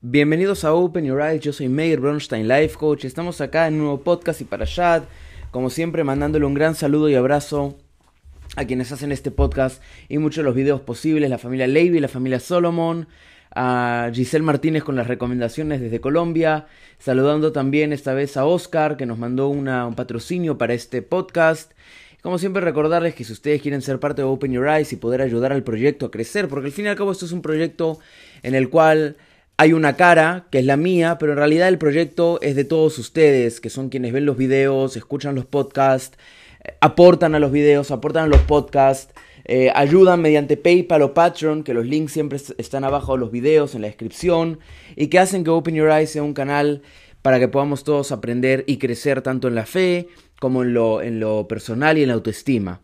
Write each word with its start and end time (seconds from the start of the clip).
Bienvenidos 0.00 0.62
a 0.62 0.74
Open 0.74 1.04
Your 1.04 1.20
Eyes, 1.20 1.40
yo 1.40 1.52
soy 1.52 1.68
Meir 1.68 1.98
Bronstein, 1.98 2.46
Life 2.46 2.76
Coach. 2.76 3.04
Estamos 3.04 3.40
acá 3.40 3.66
en 3.66 3.74
un 3.74 3.80
nuevo 3.80 4.00
podcast 4.02 4.40
y 4.40 4.44
para 4.44 4.64
Shad, 4.64 5.02
como 5.50 5.70
siempre, 5.70 6.04
mandándole 6.04 6.46
un 6.46 6.54
gran 6.54 6.76
saludo 6.76 7.08
y 7.08 7.16
abrazo 7.16 7.76
a 8.54 8.64
quienes 8.64 8.92
hacen 8.92 9.10
este 9.10 9.32
podcast 9.32 9.82
y 10.08 10.18
muchos 10.18 10.36
de 10.36 10.42
los 10.44 10.54
videos 10.54 10.82
posibles, 10.82 11.28
la 11.28 11.36
familia 11.36 11.66
Levy, 11.66 11.98
la 11.98 12.06
familia 12.06 12.38
Solomon, 12.38 13.08
a 13.52 14.12
Giselle 14.14 14.44
Martínez 14.44 14.84
con 14.84 14.94
las 14.94 15.08
recomendaciones 15.08 15.80
desde 15.80 16.00
Colombia, 16.00 16.68
saludando 17.00 17.50
también 17.50 17.92
esta 17.92 18.14
vez 18.14 18.36
a 18.36 18.46
Oscar 18.46 18.96
que 18.96 19.04
nos 19.04 19.18
mandó 19.18 19.48
un 19.48 19.94
patrocinio 19.96 20.58
para 20.58 20.74
este 20.74 21.02
podcast. 21.02 21.72
Como 22.22 22.38
siempre 22.38 22.62
recordarles 22.62 23.16
que 23.16 23.24
si 23.24 23.32
ustedes 23.32 23.60
quieren 23.60 23.82
ser 23.82 23.98
parte 23.98 24.22
de 24.22 24.28
Open 24.28 24.52
Your 24.52 24.68
Eyes 24.68 24.92
y 24.92 24.96
poder 24.96 25.22
ayudar 25.22 25.52
al 25.52 25.64
proyecto 25.64 26.06
a 26.06 26.12
crecer, 26.12 26.46
porque 26.46 26.66
al 26.66 26.72
fin 26.72 26.84
y 26.84 26.88
al 26.88 26.96
cabo 26.96 27.10
esto 27.10 27.26
es 27.26 27.32
un 27.32 27.42
proyecto 27.42 27.98
en 28.44 28.54
el 28.54 28.70
cual 28.70 29.16
hay 29.60 29.72
una 29.72 29.96
cara, 29.96 30.46
que 30.52 30.60
es 30.60 30.64
la 30.64 30.76
mía, 30.76 31.18
pero 31.18 31.32
en 31.32 31.38
realidad 31.38 31.66
el 31.66 31.78
proyecto 31.78 32.38
es 32.42 32.54
de 32.54 32.64
todos 32.64 32.96
ustedes, 32.98 33.60
que 33.60 33.70
son 33.70 33.88
quienes 33.88 34.12
ven 34.12 34.24
los 34.24 34.36
videos, 34.36 34.96
escuchan 34.96 35.34
los 35.34 35.46
podcasts, 35.46 36.16
eh, 36.62 36.74
aportan 36.80 37.34
a 37.34 37.40
los 37.40 37.50
videos, 37.50 37.90
aportan 37.90 38.26
a 38.26 38.28
los 38.28 38.40
podcasts, 38.42 39.12
eh, 39.46 39.72
ayudan 39.74 40.22
mediante 40.22 40.56
PayPal 40.56 41.02
o 41.02 41.12
Patreon, 41.12 41.64
que 41.64 41.74
los 41.74 41.84
links 41.84 42.12
siempre 42.12 42.38
están 42.56 42.84
abajo 42.84 43.14
de 43.14 43.18
los 43.18 43.32
videos, 43.32 43.74
en 43.74 43.82
la 43.82 43.88
descripción, 43.88 44.60
y 44.94 45.08
que 45.08 45.18
hacen 45.18 45.42
que 45.42 45.50
Open 45.50 45.74
Your 45.74 45.90
Eyes 45.90 46.10
sea 46.10 46.22
un 46.22 46.34
canal 46.34 46.82
para 47.22 47.40
que 47.40 47.48
podamos 47.48 47.82
todos 47.82 48.12
aprender 48.12 48.62
y 48.68 48.76
crecer 48.76 49.22
tanto 49.22 49.48
en 49.48 49.56
la 49.56 49.66
fe 49.66 50.06
como 50.38 50.62
en 50.62 50.72
lo, 51.18 51.48
personal 51.48 51.98
y 51.98 52.02
en 52.02 52.08
la 52.08 52.14
autoestima. 52.14 52.80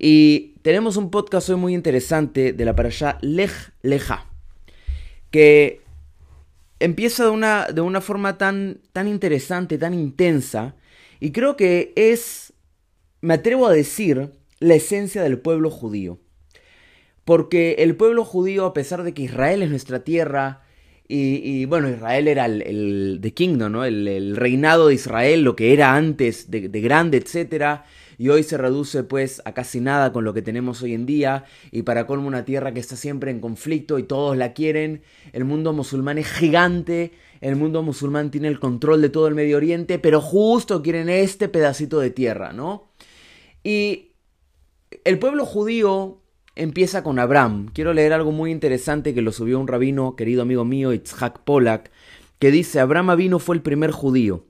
Y 0.00 0.54
tenemos 0.62 0.96
un 0.96 1.12
podcast 1.12 1.48
hoy 1.48 1.56
muy 1.56 1.74
interesante 1.74 2.52
de 2.52 2.64
la 2.64 2.72
allá 2.72 3.18
Lej 3.20 3.52
Leja, 3.82 4.26
que 5.30 5.81
empieza 6.82 7.24
de 7.24 7.30
una, 7.30 7.66
de 7.66 7.80
una 7.80 8.00
forma 8.00 8.38
tan, 8.38 8.80
tan 8.92 9.08
interesante, 9.08 9.78
tan 9.78 9.94
intensa, 9.94 10.76
y 11.20 11.30
creo 11.32 11.56
que 11.56 11.92
es, 11.96 12.52
me 13.20 13.34
atrevo 13.34 13.66
a 13.66 13.72
decir, 13.72 14.32
la 14.58 14.74
esencia 14.74 15.22
del 15.22 15.38
pueblo 15.38 15.70
judío. 15.70 16.18
Porque 17.24 17.76
el 17.78 17.94
pueblo 17.94 18.24
judío, 18.24 18.66
a 18.66 18.74
pesar 18.74 19.04
de 19.04 19.14
que 19.14 19.22
Israel 19.22 19.62
es 19.62 19.70
nuestra 19.70 20.02
tierra, 20.02 20.62
y, 21.14 21.64
bueno, 21.66 21.90
Israel 21.90 22.28
era 22.28 22.46
el, 22.46 22.62
el 22.62 23.32
kingdom, 23.34 23.72
¿no? 23.72 23.84
El, 23.84 24.36
reinado 24.36 24.88
de 24.88 24.94
Israel, 24.94 25.42
lo 25.42 25.56
que 25.56 25.72
era 25.72 25.94
antes 25.94 26.50
de, 26.50 26.68
de 26.68 26.80
grande, 26.80 27.18
etcétera 27.18 27.84
y 28.22 28.28
hoy 28.28 28.44
se 28.44 28.56
reduce 28.56 29.02
pues 29.02 29.42
a 29.44 29.52
casi 29.52 29.80
nada 29.80 30.12
con 30.12 30.22
lo 30.22 30.32
que 30.32 30.42
tenemos 30.42 30.80
hoy 30.80 30.94
en 30.94 31.06
día 31.06 31.44
y 31.72 31.82
para 31.82 32.06
colmo 32.06 32.28
una 32.28 32.44
tierra 32.44 32.72
que 32.72 32.78
está 32.78 32.94
siempre 32.94 33.32
en 33.32 33.40
conflicto 33.40 33.98
y 33.98 34.04
todos 34.04 34.36
la 34.36 34.52
quieren. 34.52 35.02
El 35.32 35.44
mundo 35.44 35.72
musulmán 35.72 36.18
es 36.18 36.30
gigante, 36.30 37.10
el 37.40 37.56
mundo 37.56 37.82
musulmán 37.82 38.30
tiene 38.30 38.46
el 38.46 38.60
control 38.60 39.02
de 39.02 39.08
todo 39.08 39.26
el 39.26 39.34
Medio 39.34 39.56
Oriente, 39.56 39.98
pero 39.98 40.20
justo 40.20 40.82
quieren 40.82 41.08
este 41.08 41.48
pedacito 41.48 41.98
de 41.98 42.10
tierra, 42.10 42.52
¿no? 42.52 42.92
Y 43.64 44.12
el 45.04 45.18
pueblo 45.18 45.44
judío 45.44 46.21
empieza 46.54 47.02
con 47.02 47.18
Abraham. 47.18 47.70
Quiero 47.72 47.92
leer 47.92 48.12
algo 48.12 48.32
muy 48.32 48.50
interesante 48.50 49.14
que 49.14 49.22
lo 49.22 49.32
subió 49.32 49.58
un 49.58 49.68
rabino, 49.68 50.16
querido 50.16 50.42
amigo 50.42 50.64
mío, 50.64 50.92
Itzhak 50.92 51.40
Polak, 51.40 51.90
que 52.38 52.50
dice, 52.50 52.80
Abraham 52.80 53.16
vino 53.16 53.38
fue 53.38 53.56
el 53.56 53.62
primer 53.62 53.90
judío. 53.90 54.44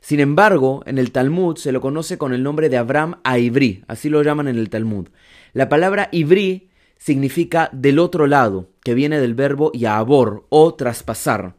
Sin 0.00 0.20
embargo, 0.20 0.82
en 0.86 0.98
el 0.98 1.12
Talmud 1.12 1.56
se 1.56 1.72
lo 1.72 1.80
conoce 1.80 2.18
con 2.18 2.34
el 2.34 2.42
nombre 2.42 2.68
de 2.68 2.76
Abraham 2.76 3.20
a 3.24 3.38
Ivri, 3.38 3.84
así 3.88 4.10
lo 4.10 4.22
llaman 4.22 4.48
en 4.48 4.58
el 4.58 4.68
Talmud. 4.68 5.08
La 5.52 5.68
palabra 5.68 6.08
Ivri 6.12 6.68
significa 6.98 7.70
del 7.72 7.98
otro 7.98 8.26
lado, 8.26 8.68
que 8.82 8.94
viene 8.94 9.20
del 9.20 9.34
verbo 9.34 9.72
yabor 9.72 10.46
o 10.50 10.74
traspasar. 10.74 11.54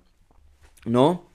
¿No? 0.86 1.32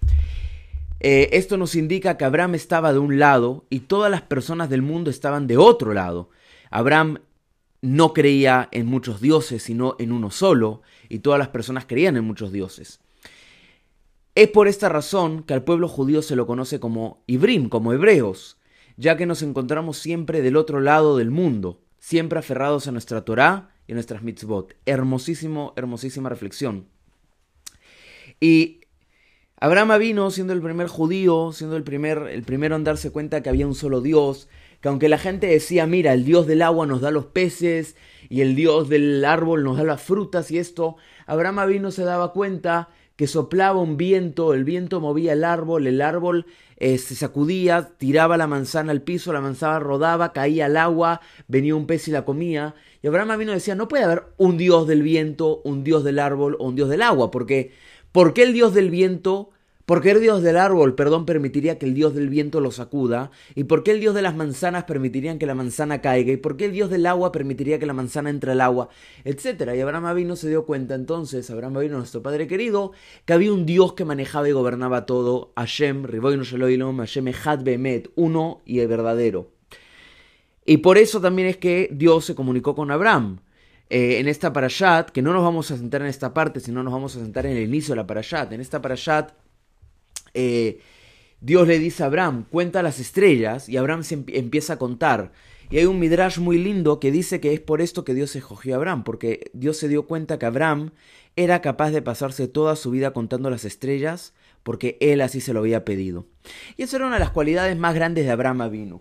Eh, 1.00 1.30
esto 1.32 1.56
nos 1.56 1.74
indica 1.74 2.16
que 2.16 2.24
Abraham 2.24 2.54
estaba 2.54 2.92
de 2.92 2.98
un 2.98 3.18
lado 3.18 3.64
y 3.70 3.80
todas 3.80 4.10
las 4.10 4.22
personas 4.22 4.68
del 4.68 4.82
mundo 4.82 5.10
estaban 5.10 5.46
de 5.46 5.56
otro 5.56 5.94
lado. 5.94 6.28
Abraham 6.70 7.18
no 7.82 8.12
creía 8.12 8.68
en 8.72 8.86
muchos 8.86 9.20
dioses, 9.20 9.62
sino 9.62 9.96
en 9.98 10.12
uno 10.12 10.30
solo, 10.30 10.82
y 11.08 11.20
todas 11.20 11.38
las 11.38 11.48
personas 11.48 11.86
creían 11.86 12.16
en 12.16 12.24
muchos 12.24 12.52
dioses. 12.52 13.00
Es 14.34 14.48
por 14.48 14.68
esta 14.68 14.88
razón 14.88 15.42
que 15.42 15.54
al 15.54 15.64
pueblo 15.64 15.88
judío 15.88 16.22
se 16.22 16.36
lo 16.36 16.46
conoce 16.46 16.78
como 16.78 17.22
Ibrim, 17.26 17.68
como 17.68 17.92
hebreos, 17.92 18.58
ya 18.96 19.16
que 19.16 19.26
nos 19.26 19.42
encontramos 19.42 19.98
siempre 19.98 20.42
del 20.42 20.56
otro 20.56 20.80
lado 20.80 21.16
del 21.16 21.30
mundo, 21.30 21.80
siempre 21.98 22.38
aferrados 22.38 22.86
a 22.86 22.92
nuestra 22.92 23.24
Torá 23.24 23.70
y 23.86 23.92
a 23.92 23.94
nuestras 23.94 24.22
mitzvot. 24.22 24.76
Hermosísimo, 24.86 25.72
hermosísima 25.76 26.28
reflexión. 26.28 26.86
Y 28.40 28.80
Abraham 29.56 29.98
vino 29.98 30.30
siendo 30.30 30.52
el 30.52 30.62
primer 30.62 30.86
judío, 30.86 31.52
siendo 31.52 31.76
el, 31.76 31.82
primer, 31.82 32.18
el 32.30 32.42
primero 32.42 32.76
en 32.76 32.84
darse 32.84 33.10
cuenta 33.10 33.42
que 33.42 33.50
había 33.50 33.66
un 33.66 33.74
solo 33.74 34.00
Dios, 34.00 34.48
que 34.80 34.88
aunque 34.88 35.08
la 35.08 35.18
gente 35.18 35.46
decía, 35.46 35.86
mira, 35.86 36.12
el 36.12 36.24
Dios 36.24 36.46
del 36.46 36.62
agua 36.62 36.86
nos 36.86 37.00
da 37.00 37.10
los 37.10 37.26
peces 37.26 37.96
y 38.28 38.40
el 38.40 38.54
Dios 38.54 38.88
del 38.88 39.24
árbol 39.24 39.64
nos 39.64 39.76
da 39.76 39.84
las 39.84 40.02
frutas 40.02 40.50
y 40.50 40.58
esto, 40.58 40.96
Abraham 41.26 41.68
vino 41.68 41.90
se 41.90 42.04
daba 42.04 42.32
cuenta 42.32 42.88
que 43.20 43.26
soplaba 43.26 43.78
un 43.78 43.98
viento, 43.98 44.54
el 44.54 44.64
viento 44.64 44.98
movía 44.98 45.34
el 45.34 45.44
árbol, 45.44 45.86
el 45.86 46.00
árbol 46.00 46.46
eh, 46.78 46.96
se 46.96 47.14
sacudía, 47.14 47.90
tiraba 47.98 48.38
la 48.38 48.46
manzana 48.46 48.92
al 48.92 49.02
piso, 49.02 49.34
la 49.34 49.42
manzana 49.42 49.78
rodaba, 49.78 50.32
caía 50.32 50.64
al 50.64 50.78
agua, 50.78 51.20
venía 51.46 51.74
un 51.74 51.86
pez 51.86 52.08
y 52.08 52.12
la 52.12 52.24
comía. 52.24 52.74
Y 53.02 53.08
Abraham 53.08 53.38
vino 53.38 53.52
y 53.52 53.56
decía, 53.56 53.74
no 53.74 53.88
puede 53.88 54.04
haber 54.04 54.24
un 54.38 54.56
dios 54.56 54.86
del 54.86 55.02
viento, 55.02 55.60
un 55.64 55.84
dios 55.84 56.02
del 56.02 56.18
árbol 56.18 56.56
o 56.58 56.68
un 56.68 56.76
dios 56.76 56.88
del 56.88 57.02
agua, 57.02 57.30
porque 57.30 57.72
¿por 58.10 58.32
qué 58.32 58.44
el 58.44 58.54
dios 58.54 58.72
del 58.72 58.88
viento 58.88 59.50
¿Por 59.90 60.02
qué 60.02 60.12
el 60.12 60.20
dios 60.20 60.40
del 60.40 60.56
árbol, 60.56 60.94
perdón, 60.94 61.26
permitiría 61.26 61.76
que 61.76 61.84
el 61.84 61.94
dios 61.94 62.14
del 62.14 62.28
viento 62.28 62.60
lo 62.60 62.70
sacuda? 62.70 63.32
¿Y 63.56 63.64
por 63.64 63.82
qué 63.82 63.90
el 63.90 63.98
dios 63.98 64.14
de 64.14 64.22
las 64.22 64.36
manzanas 64.36 64.84
permitiría 64.84 65.36
que 65.36 65.46
la 65.46 65.56
manzana 65.56 66.00
caiga? 66.00 66.30
¿Y 66.30 66.36
por 66.36 66.56
qué 66.56 66.66
el 66.66 66.72
dios 66.72 66.90
del 66.90 67.06
agua 67.06 67.32
permitiría 67.32 67.80
que 67.80 67.86
la 67.86 67.92
manzana 67.92 68.30
entre 68.30 68.52
al 68.52 68.60
agua? 68.60 68.88
Etcétera. 69.24 69.74
Y 69.74 69.80
Abraham 69.80 70.06
Avino 70.06 70.36
se 70.36 70.48
dio 70.48 70.64
cuenta 70.64 70.94
entonces, 70.94 71.50
Abraham 71.50 71.78
Avino, 71.78 71.96
nuestro 71.98 72.22
padre 72.22 72.46
querido, 72.46 72.92
que 73.24 73.32
había 73.32 73.52
un 73.52 73.66
dios 73.66 73.94
que 73.94 74.04
manejaba 74.04 74.48
y 74.48 74.52
gobernaba 74.52 75.06
todo, 75.06 75.52
Hashem, 75.56 76.04
Riboino 76.04 76.44
Sheloilom, 76.44 76.98
Hashem 76.98 77.26
Echad 77.26 77.64
Bemet, 77.64 78.12
uno 78.14 78.60
y 78.64 78.78
el 78.78 78.86
verdadero. 78.86 79.50
Y 80.64 80.76
por 80.76 80.98
eso 80.98 81.20
también 81.20 81.48
es 81.48 81.56
que 81.56 81.88
Dios 81.90 82.26
se 82.26 82.36
comunicó 82.36 82.76
con 82.76 82.92
Abraham. 82.92 83.40
Eh, 83.88 84.20
en 84.20 84.28
esta 84.28 84.52
parashat, 84.52 85.10
que 85.10 85.20
no 85.20 85.32
nos 85.32 85.42
vamos 85.42 85.68
a 85.72 85.76
sentar 85.76 86.02
en 86.02 86.06
esta 86.06 86.32
parte, 86.32 86.60
sino 86.60 86.80
nos 86.84 86.92
vamos 86.92 87.16
a 87.16 87.18
sentar 87.18 87.44
en 87.46 87.56
el 87.56 87.64
inicio 87.64 87.90
de 87.90 87.96
la 87.96 88.06
parashat. 88.06 88.52
En 88.52 88.60
esta 88.60 88.80
parashat 88.80 89.32
eh, 90.34 90.80
Dios 91.40 91.66
le 91.66 91.78
dice 91.78 92.02
a 92.02 92.06
Abraham, 92.06 92.44
cuenta 92.50 92.82
las 92.82 92.98
estrellas, 92.98 93.68
y 93.68 93.76
Abraham 93.76 94.04
se 94.04 94.22
empieza 94.28 94.74
a 94.74 94.78
contar. 94.78 95.32
Y 95.70 95.78
hay 95.78 95.86
un 95.86 95.98
midrash 95.98 96.38
muy 96.38 96.58
lindo 96.58 96.98
que 97.00 97.12
dice 97.12 97.40
que 97.40 97.52
es 97.52 97.60
por 97.60 97.80
esto 97.80 98.04
que 98.04 98.12
Dios 98.12 98.34
escogió 98.36 98.74
a 98.74 98.76
Abraham, 98.76 99.04
porque 99.04 99.50
Dios 99.52 99.76
se 99.76 99.88
dio 99.88 100.06
cuenta 100.06 100.38
que 100.38 100.46
Abraham 100.46 100.90
era 101.36 101.62
capaz 101.62 101.92
de 101.92 102.02
pasarse 102.02 102.48
toda 102.48 102.76
su 102.76 102.90
vida 102.90 103.12
contando 103.12 103.50
las 103.50 103.64
estrellas, 103.64 104.34
porque 104.62 104.98
él 105.00 105.20
así 105.20 105.40
se 105.40 105.52
lo 105.52 105.60
había 105.60 105.84
pedido. 105.84 106.26
Y 106.76 106.82
esa 106.82 106.96
era 106.96 107.06
una 107.06 107.16
de 107.16 107.20
las 107.20 107.30
cualidades 107.30 107.76
más 107.78 107.94
grandes 107.94 108.24
de 108.24 108.32
Abraham 108.32 108.62
Avinu. 108.62 109.00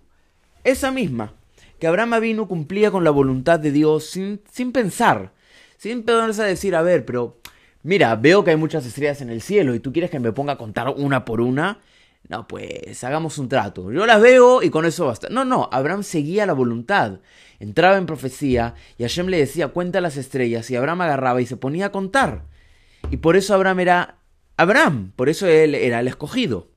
Esa 0.64 0.92
misma, 0.92 1.34
que 1.80 1.88
Abraham 1.88 2.14
Avinu 2.14 2.48
cumplía 2.48 2.92
con 2.92 3.04
la 3.04 3.12
voluntad 3.12 3.60
de 3.60 3.72
Dios 3.72 4.06
sin, 4.06 4.42
sin 4.52 4.72
pensar, 4.72 5.34
sin 5.78 6.04
ponerse 6.04 6.44
a 6.44 6.46
decir, 6.46 6.76
a 6.76 6.82
ver, 6.82 7.06
pero 7.06 7.40
mira, 7.84 8.16
veo 8.16 8.44
que 8.44 8.52
hay 8.52 8.58
muchas 8.58 8.86
estrellas 8.86 9.22
en 9.22 9.30
el 9.30 9.42
cielo 9.42 9.76
y 9.76 9.80
tú 9.80 9.92
quieres 9.92 10.12
que 10.12 10.20
me 10.20 10.32
ponga 10.32 10.54
a 10.54 10.58
contar 10.58 10.90
una 10.90 11.26
por 11.26 11.42
una. 11.42 11.80
No, 12.28 12.48
pues 12.48 13.04
hagamos 13.04 13.38
un 13.38 13.50
trato. 13.50 13.92
Yo 13.92 14.06
las 14.06 14.22
veo 14.22 14.62
y 14.62 14.70
con 14.70 14.86
eso 14.86 15.08
basta. 15.08 15.30
No, 15.30 15.46
no, 15.46 15.70
Abraham 15.72 16.04
seguía 16.04 16.46
la 16.46 16.54
voluntad. 16.54 17.20
Entraba 17.60 17.98
en 17.98 18.06
profecía 18.06 18.76
y 18.98 19.04
Hashem 19.04 19.28
le 19.28 19.38
decía 19.38 19.70
cuenta 19.70 20.02
las 20.02 20.18
estrellas 20.18 20.70
y 20.70 20.76
Abraham 20.76 21.02
agarraba 21.02 21.42
y 21.42 21.46
se 21.46 21.58
ponía 21.58 21.88
a 21.88 21.92
contar. 21.92 22.44
Y 23.10 23.18
por 23.18 23.36
eso 23.36 23.54
Abraham 23.54 23.80
era 23.80 24.16
Abraham, 24.58 25.14
por 25.16 25.30
eso 25.30 25.48
él 25.48 25.74
era 25.74 26.02
el 26.02 26.08
escogido. 26.08 26.68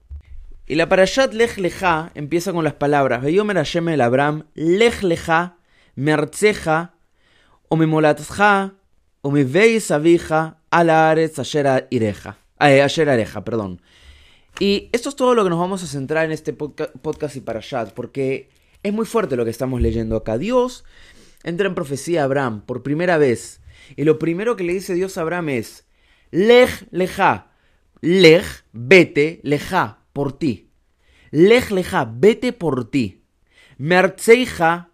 Y 0.66 0.76
la 0.76 0.88
parashat 0.88 1.34
Lech 1.34 1.58
Lecha 1.58 2.12
empieza 2.14 2.52
con 2.52 2.64
las 2.64 2.74
palabras 2.74 3.22
Veyomer 3.22 3.56
Hashem 3.56 3.88
el 3.90 4.00
Abraham 4.00 4.44
Lech 4.54 5.02
Lecha 5.02 5.56
Mertzeja 5.96 6.94
o 7.68 7.76
o 9.24 9.30
veis 9.30 9.90
Alaretz 10.72 11.38
Asher 11.38 11.86
Ireja. 11.90 12.38
Eh, 12.58 12.80
Areja, 12.82 13.44
perdón. 13.44 13.82
Y 14.58 14.88
esto 14.92 15.10
es 15.10 15.16
todo 15.16 15.34
lo 15.34 15.44
que 15.44 15.50
nos 15.50 15.58
vamos 15.58 15.82
a 15.82 15.86
centrar 15.86 16.24
en 16.24 16.32
este 16.32 16.52
podcast 16.54 17.36
y 17.36 17.40
parashat, 17.40 17.92
porque 17.92 18.50
es 18.82 18.92
muy 18.92 19.06
fuerte 19.06 19.36
lo 19.36 19.44
que 19.44 19.50
estamos 19.50 19.80
leyendo 19.82 20.16
acá. 20.16 20.38
Dios 20.38 20.84
entra 21.44 21.66
en 21.66 21.74
profecía 21.74 22.22
a 22.22 22.24
Abraham 22.24 22.62
por 22.64 22.82
primera 22.82 23.18
vez. 23.18 23.60
Y 23.96 24.04
lo 24.04 24.18
primero 24.18 24.56
que 24.56 24.64
le 24.64 24.72
dice 24.72 24.94
Dios 24.94 25.18
a 25.18 25.22
Abraham 25.22 25.50
es, 25.50 25.86
Lej 26.30 26.86
leja, 26.90 27.52
lej, 28.00 28.44
vete, 28.72 29.40
leja, 29.42 29.98
por 30.14 30.32
ti. 30.38 30.70
Lej 31.30 31.70
leja, 31.70 32.10
vete 32.10 32.54
por 32.54 32.90
ti. 32.90 33.24
Mertzeija, 33.76 34.90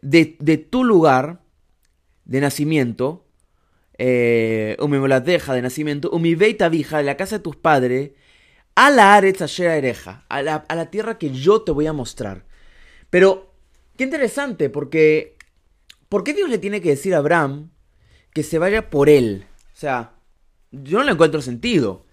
de, 0.00 0.36
de 0.40 0.56
tu 0.56 0.84
lugar 0.84 1.42
de 2.24 2.40
nacimiento, 2.40 3.25
eh, 3.98 4.76
deja 5.24 5.54
de 5.54 5.62
nacimiento, 5.62 6.10
umibeita 6.10 6.68
vija, 6.68 6.98
de 6.98 7.04
la 7.04 7.16
casa 7.16 7.38
de 7.38 7.44
tus 7.44 7.56
padres, 7.56 8.12
a 8.74 8.90
la 8.90 9.18
ereja, 9.18 10.24
a 10.28 10.42
la, 10.42 10.56
a 10.56 10.74
la 10.74 10.90
tierra 10.90 11.18
que 11.18 11.30
yo 11.30 11.62
te 11.62 11.72
voy 11.72 11.86
a 11.86 11.92
mostrar. 11.92 12.44
Pero, 13.10 13.54
qué 13.96 14.04
interesante, 14.04 14.68
porque, 14.68 15.36
¿por 16.08 16.24
qué 16.24 16.34
Dios 16.34 16.50
le 16.50 16.58
tiene 16.58 16.80
que 16.80 16.90
decir 16.90 17.14
a 17.14 17.18
Abraham 17.18 17.70
que 18.32 18.42
se 18.42 18.58
vaya 18.58 18.90
por 18.90 19.08
él? 19.08 19.46
O 19.74 19.78
sea, 19.78 20.12
yo 20.70 20.98
no 20.98 21.04
le 21.04 21.12
encuentro 21.12 21.40
sentido. 21.40 22.04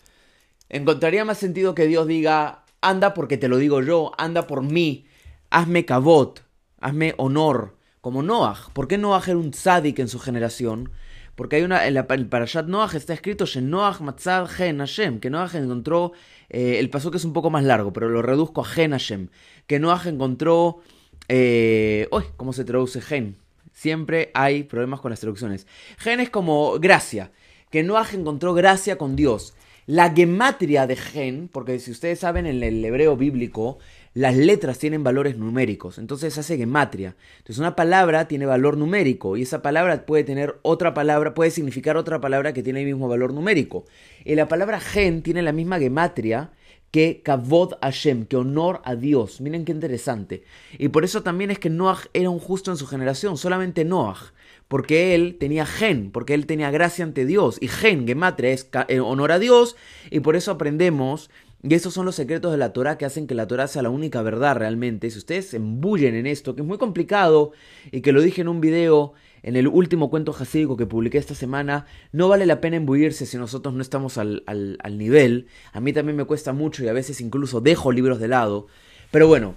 Encontraría 0.69 1.25
más 1.25 1.37
sentido 1.37 1.75
que 1.75 1.87
Dios 1.87 2.07
diga, 2.07 2.63
anda 2.81 3.13
porque 3.13 3.37
te 3.37 3.47
lo 3.47 3.57
digo 3.57 3.81
yo, 3.81 4.11
anda 4.17 4.47
por 4.47 4.61
mí, 4.61 5.05
hazme 5.49 5.85
cabot, 5.85 6.43
hazme 6.79 7.13
honor, 7.17 7.77
como 8.01 8.23
Noah. 8.23 8.69
¿Por 8.73 8.87
qué 8.87 8.97
Noah 8.97 9.23
era 9.25 9.37
un 9.37 9.51
tzadik 9.51 9.99
en 9.99 10.07
su 10.07 10.19
generación? 10.19 10.91
Porque 11.35 11.55
hay 11.55 11.63
una, 11.63 11.87
en 11.87 11.95
la, 11.95 12.05
el 12.09 12.27
Parashat 12.27 12.67
Noah 12.67 12.91
está 12.93 13.13
escrito 13.13 13.45
Noah 13.61 13.97
matzad 14.01 14.47
gen 14.47 14.79
Hashem, 14.79 15.19
que 15.19 15.29
Noah 15.29 15.49
encontró, 15.53 16.13
eh, 16.49 16.77
el 16.79 16.89
paso 16.89 17.09
que 17.09 17.17
es 17.17 17.25
un 17.25 17.33
poco 17.33 17.49
más 17.49 17.63
largo, 17.63 17.91
pero 17.91 18.09
lo 18.09 18.21
reduzco 18.21 18.61
a 18.61 18.65
gen 18.65 18.91
Hashem, 18.91 19.29
que 19.65 19.79
Noah 19.79 20.03
encontró, 20.05 20.81
eh, 21.29 22.07
uy, 22.11 22.23
¿cómo 22.37 22.53
se 22.53 22.65
traduce 22.65 23.01
gen? 23.01 23.37
Siempre 23.71 24.29
hay 24.35 24.63
problemas 24.63 25.01
con 25.01 25.09
las 25.09 25.19
traducciones. 25.19 25.65
Gen 25.97 26.19
es 26.19 26.29
como 26.29 26.79
gracia, 26.79 27.31
que 27.71 27.81
Noah 27.81 28.07
encontró 28.13 28.53
gracia 28.53 28.99
con 28.99 29.15
Dios. 29.15 29.55
La 29.87 30.11
gematria 30.11 30.85
de 30.85 30.95
gen, 30.95 31.49
porque 31.51 31.79
si 31.79 31.91
ustedes 31.91 32.19
saben 32.19 32.45
en 32.45 32.61
el 32.61 32.85
hebreo 32.85 33.17
bíblico, 33.17 33.79
las 34.13 34.35
letras 34.37 34.77
tienen 34.77 35.03
valores 35.03 35.37
numéricos, 35.37 35.97
entonces 35.97 36.37
hace 36.37 36.57
gematria. 36.57 37.15
Entonces 37.39 37.59
una 37.59 37.75
palabra 37.75 38.27
tiene 38.27 38.45
valor 38.45 38.77
numérico 38.77 39.37
y 39.37 39.41
esa 39.41 39.61
palabra 39.61 40.05
puede 40.05 40.23
tener 40.23 40.59
otra 40.61 40.93
palabra, 40.93 41.33
puede 41.33 41.49
significar 41.51 41.97
otra 41.97 42.21
palabra 42.21 42.53
que 42.53 42.61
tiene 42.61 42.81
el 42.81 42.85
mismo 42.85 43.07
valor 43.07 43.33
numérico. 43.33 43.85
Y 44.23 44.35
la 44.35 44.47
palabra 44.47 44.79
gen 44.79 45.23
tiene 45.23 45.41
la 45.41 45.51
misma 45.51 45.79
gematria 45.79 46.51
que 46.93 47.23
Kavod 47.23 47.73
Hashem, 47.81 48.27
que 48.27 48.37
honor 48.37 48.79
a 48.85 48.95
Dios. 48.95 49.41
Miren 49.41 49.65
qué 49.65 49.71
interesante. 49.71 50.43
Y 50.77 50.89
por 50.89 51.03
eso 51.03 51.23
también 51.23 51.49
es 51.49 51.57
que 51.57 51.71
Noah 51.71 51.97
era 52.13 52.29
un 52.29 52.37
justo 52.37 52.69
en 52.69 52.77
su 52.77 52.85
generación, 52.85 53.35
solamente 53.35 53.83
Noah. 53.83 54.31
Porque 54.67 55.15
él 55.15 55.37
tenía 55.39 55.65
gen, 55.65 56.11
porque 56.11 56.35
él 56.35 56.45
tenía 56.45 56.69
gracia 56.69 57.03
ante 57.03 57.25
Dios. 57.25 57.57
Y 57.61 57.67
gen, 57.67 58.05
gematria, 58.05 58.51
es 58.51 58.69
eh, 58.89 58.99
honor 58.99 59.31
a 59.31 59.39
Dios. 59.39 59.75
Y 60.11 60.19
por 60.19 60.35
eso 60.35 60.51
aprendemos 60.51 61.31
y 61.65 61.73
esos 61.75 61.93
son 61.93 62.05
los 62.05 62.15
secretos 62.15 62.51
de 62.51 62.57
la 62.57 62.73
Torah 62.73 62.97
que 62.97 63.05
hacen 63.05 63.25
que 63.25 63.35
la 63.35 63.47
Torah 63.47 63.67
sea 63.67 63.81
la 63.81 63.89
única 63.89 64.21
verdad 64.21 64.57
realmente. 64.57 65.09
Si 65.09 65.17
ustedes 65.17 65.47
se 65.47 65.57
embullen 65.57 66.13
en 66.13 66.27
esto, 66.27 66.55
que 66.55 66.61
es 66.61 66.67
muy 66.67 66.77
complicado 66.77 67.53
y 67.89 68.01
que 68.01 68.11
lo 68.11 68.21
dije 68.21 68.41
en 68.41 68.49
un 68.49 68.59
video 68.59 69.13
en 69.43 69.55
el 69.55 69.69
último 69.69 70.09
cuento 70.09 70.33
jasídico 70.33 70.75
que 70.75 70.85
publiqué 70.85 71.17
esta 71.17 71.35
semana, 71.35 71.85
no 72.11 72.27
vale 72.27 72.45
la 72.45 72.59
pena 72.59 72.75
embullirse 72.75 73.25
si 73.25 73.37
nosotros 73.37 73.73
no 73.73 73.81
estamos 73.81 74.17
al, 74.17 74.43
al, 74.45 74.97
nivel. 74.97 75.47
A 75.71 75.79
mí 75.79 75.93
también 75.93 76.17
me 76.17 76.25
cuesta 76.25 76.51
mucho 76.51 76.83
y 76.83 76.89
a 76.89 76.93
veces 76.93 77.21
incluso 77.21 77.61
dejo 77.61 77.93
libros 77.93 78.19
de 78.19 78.27
lado. 78.27 78.67
Pero 79.09 79.29
bueno, 79.29 79.55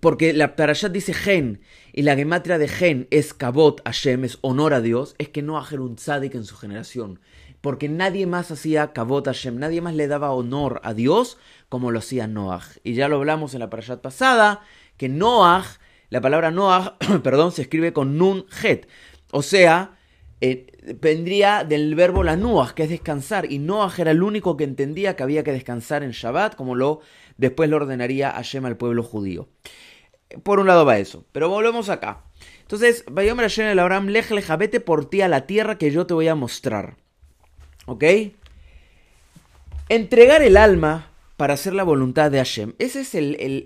porque 0.00 0.32
la 0.32 0.56
Parashat 0.56 0.90
dice 0.90 1.14
gen 1.14 1.60
y 1.92 2.02
la 2.02 2.16
gematria 2.16 2.58
de 2.58 2.66
gen 2.66 3.06
es 3.12 3.32
kabot 3.32 3.80
Hashem, 3.84 4.24
es 4.24 4.38
honor 4.40 4.74
a 4.74 4.80
Dios, 4.80 5.14
es 5.18 5.28
que 5.28 5.42
no 5.42 5.56
hacer 5.56 5.78
un 5.78 5.94
tzadik 5.94 6.34
en 6.34 6.44
su 6.44 6.56
generación 6.56 7.20
porque 7.60 7.88
nadie 7.88 8.26
más 8.26 8.50
hacía 8.50 8.92
Kavot 8.92 9.26
Hashem, 9.26 9.58
nadie 9.58 9.80
más 9.80 9.94
le 9.94 10.08
daba 10.08 10.32
honor 10.32 10.80
a 10.84 10.94
Dios 10.94 11.38
como 11.68 11.90
lo 11.90 11.98
hacía 11.98 12.26
Noah. 12.26 12.62
Y 12.84 12.94
ya 12.94 13.08
lo 13.08 13.16
hablamos 13.16 13.54
en 13.54 13.60
la 13.60 13.70
parashat 13.70 14.00
pasada, 14.00 14.62
que 14.96 15.08
Noah, 15.08 15.64
la 16.08 16.20
palabra 16.20 16.50
Noah, 16.50 16.96
perdón, 17.22 17.52
se 17.52 17.62
escribe 17.62 17.92
con 17.92 18.16
Nun 18.16 18.46
Het. 18.62 18.86
O 19.30 19.42
sea, 19.42 19.98
eh, 20.40 20.66
vendría 21.00 21.64
del 21.64 21.94
verbo 21.94 22.24
la 22.24 22.36
Noah, 22.36 22.74
que 22.74 22.84
es 22.84 22.88
descansar. 22.88 23.50
Y 23.52 23.58
Noah 23.58 23.92
era 23.98 24.10
el 24.10 24.22
único 24.22 24.56
que 24.56 24.64
entendía 24.64 25.14
que 25.14 25.22
había 25.22 25.44
que 25.44 25.52
descansar 25.52 26.02
en 26.02 26.12
Shabbat, 26.12 26.56
como 26.56 26.74
lo 26.74 27.00
después 27.36 27.68
lo 27.70 27.76
ordenaría 27.76 28.32
Hashem 28.32 28.64
al 28.64 28.76
pueblo 28.76 29.02
judío. 29.02 29.48
Por 30.42 30.60
un 30.60 30.66
lado 30.66 30.84
va 30.84 30.98
eso. 30.98 31.24
Pero 31.32 31.48
volvemos 31.48 31.88
acá. 31.88 32.24
Entonces, 32.62 33.04
Vayomer 33.10 33.44
Hashem 33.44 33.66
el 33.66 33.78
Abraham, 33.78 34.06
lej 34.08 34.30
leja, 34.30 34.56
vete 34.56 34.80
por 34.80 35.10
ti 35.10 35.22
a 35.22 35.28
la 35.28 35.46
tierra 35.46 35.76
que 35.76 35.90
yo 35.90 36.06
te 36.06 36.14
voy 36.14 36.28
a 36.28 36.34
mostrar. 36.34 36.96
¿Ok? 37.90 38.04
Entregar 39.88 40.42
el 40.42 40.56
alma 40.56 41.10
para 41.36 41.54
hacer 41.54 41.74
la 41.74 41.82
voluntad 41.82 42.30
de 42.30 42.38
Hashem. 42.38 42.74
Ese 42.78 43.00
es 43.00 43.16
el, 43.16 43.64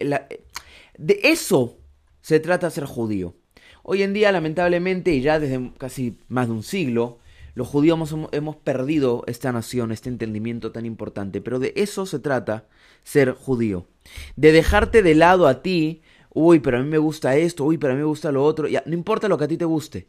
de 0.97 1.21
eso 1.25 1.77
se 2.23 2.41
trata 2.41 2.71
ser 2.71 2.87
judío. 2.87 3.35
Hoy 3.83 4.03
en 4.03 4.15
día, 4.15 4.33
lamentablemente, 4.33 5.13
y 5.13 5.21
ya 5.21 5.39
desde 5.39 5.73
casi 5.77 6.21
más 6.29 6.47
de 6.47 6.55
un 6.55 6.63
siglo, 6.63 7.19
los 7.55 7.69
judíos 7.69 7.97
hemos, 7.97 8.31
hemos, 8.33 8.57
perdido 8.57 9.25
esta 9.27 9.53
nación, 9.53 9.93
este 9.93 10.09
entendimiento 10.09 10.73
tan 10.73 10.87
importante. 10.87 11.43
Pero 11.43 11.59
de 11.59 11.75
eso 11.77 12.07
se 12.07 12.19
trata 12.19 12.67
ser 13.03 13.35
judío. 13.35 13.89
De 14.37 14.53
dejarte 14.53 15.03
de 15.03 15.15
lado 15.15 15.47
a 15.47 15.61
ti, 15.61 16.01
uy, 16.31 16.61
pero 16.61 16.79
a 16.79 16.83
mí 16.83 16.89
me 16.89 16.97
gusta 16.97 17.37
esto, 17.37 17.65
uy, 17.65 17.77
pero 17.77 17.93
a 17.93 17.97
mí 17.97 18.01
me 18.01 18.07
gusta 18.07 18.33
lo 18.33 18.43
otro. 18.43 18.69
Ya, 18.69 18.83
no 18.87 18.95
importa 18.95 19.29
lo 19.29 19.37
que 19.37 19.45
a 19.45 19.49
ti 19.49 19.59
te 19.59 19.67
guste. 19.67 20.09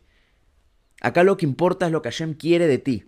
Acá 1.01 1.25
lo 1.25 1.35
que 1.35 1.45
importa 1.45 1.88
es 1.88 1.91
lo 1.91 2.01
que 2.01 2.12
Hashem 2.12 2.35
quiere 2.35 2.67
de 2.67 2.77
ti. 2.77 3.03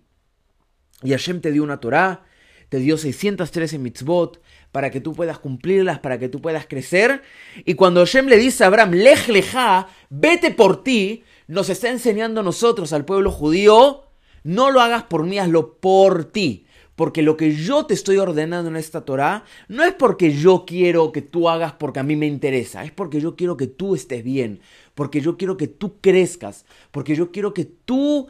Y 1.04 1.12
Hashem 1.12 1.42
te 1.42 1.52
dio 1.52 1.64
una 1.64 1.80
Torah, 1.80 2.26
te 2.70 2.80
dio 2.80 2.98
613 2.98 3.78
mitzvot 3.80 4.42
para 4.72 4.90
que 4.92 5.00
tú 5.00 5.14
puedas 5.14 5.40
cumplirlas, 5.40 6.00
para 6.00 6.20
que 6.20 6.30
tú 6.30 6.42
puedas 6.42 6.68
crecer. 6.68 7.22
Y 7.66 7.76
cuando 7.76 8.02
Hashem 8.02 8.28
le 8.28 8.38
dice 8.38 8.64
a 8.64 8.68
Abraham, 8.68 8.92
lej 8.92 9.30
leja, 9.30 9.88
vete 10.10 10.52
por 10.52 10.84
ti, 10.84 11.24
nos 11.48 11.70
está 11.70 11.90
enseñando 11.90 12.42
a 12.42 12.44
nosotros, 12.44 12.94
al 12.94 13.06
pueblo 13.06 13.32
judío, 13.32 14.04
no 14.44 14.72
lo 14.72 14.82
hagas 14.82 15.04
por 15.04 15.26
mí, 15.26 15.40
hazlo 15.40 15.76
por 15.76 16.26
ti. 16.26 16.66
Porque 16.96 17.22
lo 17.22 17.38
que 17.38 17.54
yo 17.54 17.86
te 17.86 17.94
estoy 17.94 18.18
ordenando 18.18 18.70
en 18.72 18.76
esta 18.76 19.06
Torah 19.06 19.46
no 19.68 19.84
es 19.84 19.94
porque 19.94 20.34
yo 20.34 20.66
quiero 20.66 21.12
que 21.12 21.22
tú 21.22 21.48
hagas 21.48 21.74
porque 21.74 22.00
a 22.00 22.04
mí 22.04 22.16
me 22.16 22.26
interesa, 22.26 22.84
es 22.84 22.92
porque 22.92 23.22
yo 23.22 23.36
quiero 23.36 23.56
que 23.56 23.68
tú 23.68 23.94
estés 23.94 24.24
bien, 24.24 24.62
porque 24.96 25.22
yo 25.22 25.38
quiero 25.38 25.58
que 25.58 25.68
tú 25.68 26.02
crezcas, 26.02 26.66
porque 26.90 27.16
yo 27.16 27.32
quiero 27.32 27.54
que 27.54 27.66
tú 27.66 28.28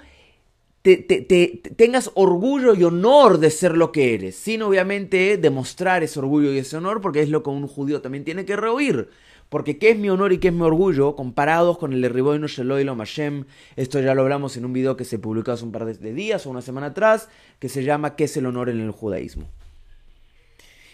te, 0.96 1.62
tengas 1.76 2.12
orgullo 2.14 2.74
y 2.74 2.84
honor 2.84 3.40
de 3.40 3.50
ser 3.50 3.76
lo 3.76 3.92
que 3.92 4.14
eres, 4.14 4.36
sin 4.36 4.62
obviamente 4.62 5.38
demostrar 5.38 6.04
ese 6.04 6.20
orgullo 6.20 6.54
y 6.54 6.60
ese 6.60 6.78
honor, 6.78 7.02
porque 7.02 7.22
es 7.22 7.30
lo 7.30 7.44
que 7.44 7.50
un 7.50 7.68
judío 7.68 8.02
también 8.02 8.24
tiene 8.24 8.46
que 8.46 8.56
rehuir. 8.56 9.10
Porque 9.50 9.78
¿qué 9.78 9.92
es 9.92 9.98
mi 9.98 10.10
honor 10.10 10.34
y 10.34 10.40
qué 10.40 10.50
es 10.50 10.54
mi 10.54 10.62
orgullo 10.62 11.16
comparados 11.16 11.78
con 11.78 11.94
el 11.94 12.02
de 12.02 12.10
Riboino 12.10 12.48
Sheloi 12.48 12.84
Lo 12.84 12.96
Mashem? 12.96 13.46
Esto 13.76 14.00
ya 14.00 14.14
lo 14.14 14.22
hablamos 14.22 14.58
en 14.58 14.66
un 14.66 14.74
video 14.74 14.98
que 14.98 15.06
se 15.06 15.20
publicó 15.20 15.52
hace 15.52 15.64
un 15.64 15.72
par 15.72 15.86
de 15.86 16.14
días 16.14 16.46
o 16.46 16.50
una 16.50 16.62
semana 16.62 16.88
atrás, 16.88 17.30
que 17.60 17.70
se 17.70 17.84
llama 17.84 18.16
¿Qué 18.16 18.26
es 18.26 18.36
el 18.36 18.46
honor 18.46 18.70
en 18.70 18.82
el 18.82 18.92
judaísmo? 18.92 19.48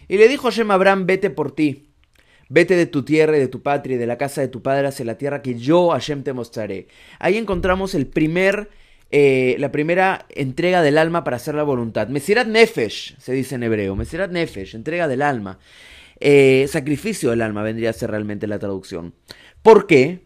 Y 0.08 0.18
le 0.18 0.28
dijo 0.28 0.44
Hashem 0.50 0.70
a 0.70 0.76
Abraham, 0.76 1.08
vete 1.08 1.30
por 1.30 1.52
ti, 1.52 1.88
vete 2.50 2.76
de 2.76 2.86
tu 2.86 3.04
tierra 3.04 3.38
y 3.38 3.40
de 3.40 3.48
tu 3.48 3.62
patria 3.62 3.96
y 3.96 4.00
de 4.00 4.06
la 4.06 4.18
casa 4.18 4.42
de 4.42 4.50
tu 4.50 4.62
padre 4.62 4.88
hacia 4.88 5.06
la 5.06 5.18
tierra 5.18 5.42
que 5.42 5.56
yo, 5.56 5.90
Hashem, 5.90 6.24
te 6.24 6.34
mostraré. 6.34 6.88
Ahí 7.20 7.38
encontramos 7.38 7.96
el 7.96 8.06
primer 8.06 8.70
eh, 9.16 9.58
la 9.60 9.72
primera 9.72 10.26
entrega 10.30 10.82
del 10.82 10.98
alma 10.98 11.24
para 11.24 11.36
hacer 11.36 11.54
la 11.54 11.62
voluntad. 11.62 12.08
Mesirat 12.08 12.48
Nefesh, 12.48 13.16
se 13.20 13.32
dice 13.32 13.54
en 13.54 13.62
hebreo. 13.62 13.96
Mesirat 13.96 14.32
Nefesh, 14.32 14.74
entrega 14.74 15.08
del 15.08 15.22
alma. 15.22 15.60
Eh, 16.20 16.66
sacrificio 16.68 17.30
del 17.30 17.44
alma 17.44 17.62
vendría 17.62 17.92
a 17.92 17.94
ser 17.94 18.10
realmente 18.10 18.48
la 18.48 18.58
traducción. 18.58 19.14
¿Por 19.62 19.86
qué? 19.86 20.26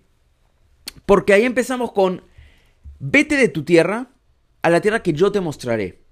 Porque 1.06 1.34
ahí 1.34 1.44
empezamos 1.44 1.92
con, 1.92 2.24
vete 3.00 3.36
de 3.36 3.50
tu 3.50 3.64
tierra 3.66 4.08
a 4.62 4.70
la 4.70 4.80
tierra 4.80 5.04
que 5.04 5.12
yo 5.12 5.34
te 5.34 5.42
mostraré. 5.42 6.04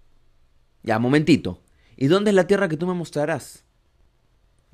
Ya, 0.84 1.00
momentito. 1.00 1.64
¿Y 1.96 2.08
dónde 2.08 2.32
es 2.32 2.36
la 2.36 2.46
tierra 2.46 2.68
que 2.68 2.76
tú 2.76 2.88
me 2.88 2.94
mostrarás? 2.94 3.65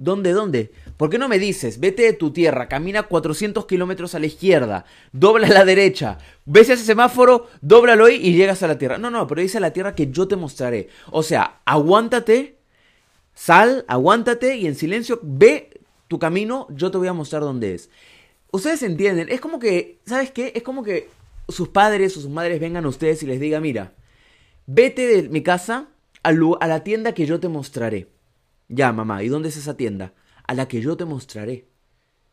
¿Dónde, 0.02 0.32
dónde? 0.32 0.72
¿Por 0.98 1.12
qué 1.12 1.20
no 1.20 1.30
me 1.30 1.38
dices, 1.38 1.80
vete 1.80 2.02
de 2.02 2.14
tu 2.14 2.32
tierra, 2.32 2.68
camina 2.68 3.04
400 3.04 3.68
kilómetros 3.68 4.16
a 4.16 4.20
la 4.20 4.26
izquierda, 4.26 4.84
dobla 5.12 5.46
a 5.46 5.52
la 5.52 5.64
derecha, 5.64 6.18
ves 6.44 6.72
ese 6.72 6.84
semáforo, 6.84 7.48
dóblalo 7.62 8.06
ahí 8.06 8.16
y 8.16 8.34
llegas 8.34 8.64
a 8.64 8.68
la 8.68 8.80
tierra? 8.80 8.98
No, 8.98 9.12
no, 9.12 9.28
pero 9.28 9.42
dice 9.42 9.60
la 9.60 9.74
tierra 9.74 9.94
que 9.94 10.10
yo 10.10 10.28
te 10.28 10.36
mostraré. 10.36 10.90
O 11.12 11.22
sea, 11.22 11.62
aguántate, 11.66 12.58
sal, 13.36 13.86
aguántate 13.88 14.56
y 14.56 14.66
en 14.66 14.74
silencio 14.74 15.20
ve 15.22 15.70
tu 16.08 16.18
camino, 16.18 16.66
yo 16.72 16.90
te 16.90 16.98
voy 16.98 17.08
a 17.08 17.14
mostrar 17.14 17.44
dónde 17.44 17.76
es. 17.76 17.92
Ustedes 18.52 18.82
entienden, 18.82 19.30
es 19.30 19.40
como 19.40 19.60
que, 19.60 20.00
¿sabes 20.08 20.32
qué? 20.32 20.52
Es 20.56 20.64
como 20.64 20.82
que 20.82 21.10
sus 21.48 21.68
padres 21.68 22.18
o 22.18 22.22
sus 22.22 22.32
madres 22.32 22.60
vengan 22.60 22.86
a 22.86 22.90
ustedes 22.90 23.22
y 23.22 23.28
les 23.28 23.40
diga, 23.40 23.60
mira, 23.60 23.94
vete 24.66 25.06
de 25.06 25.30
mi 25.30 25.44
casa 25.44 25.90
a 26.24 26.32
la 26.32 26.84
tienda 26.84 27.14
que 27.14 27.28
yo 27.28 27.40
te 27.40 27.50
mostraré. 27.50 28.08
Ya, 28.74 28.94
mamá, 28.94 29.22
¿y 29.22 29.28
dónde 29.28 29.50
es 29.50 29.58
esa 29.58 29.76
tienda? 29.76 30.14
A 30.48 30.54
la 30.54 30.70
que 30.70 30.80
yo 30.82 30.96
te 30.96 31.04
mostraré. 31.04 31.68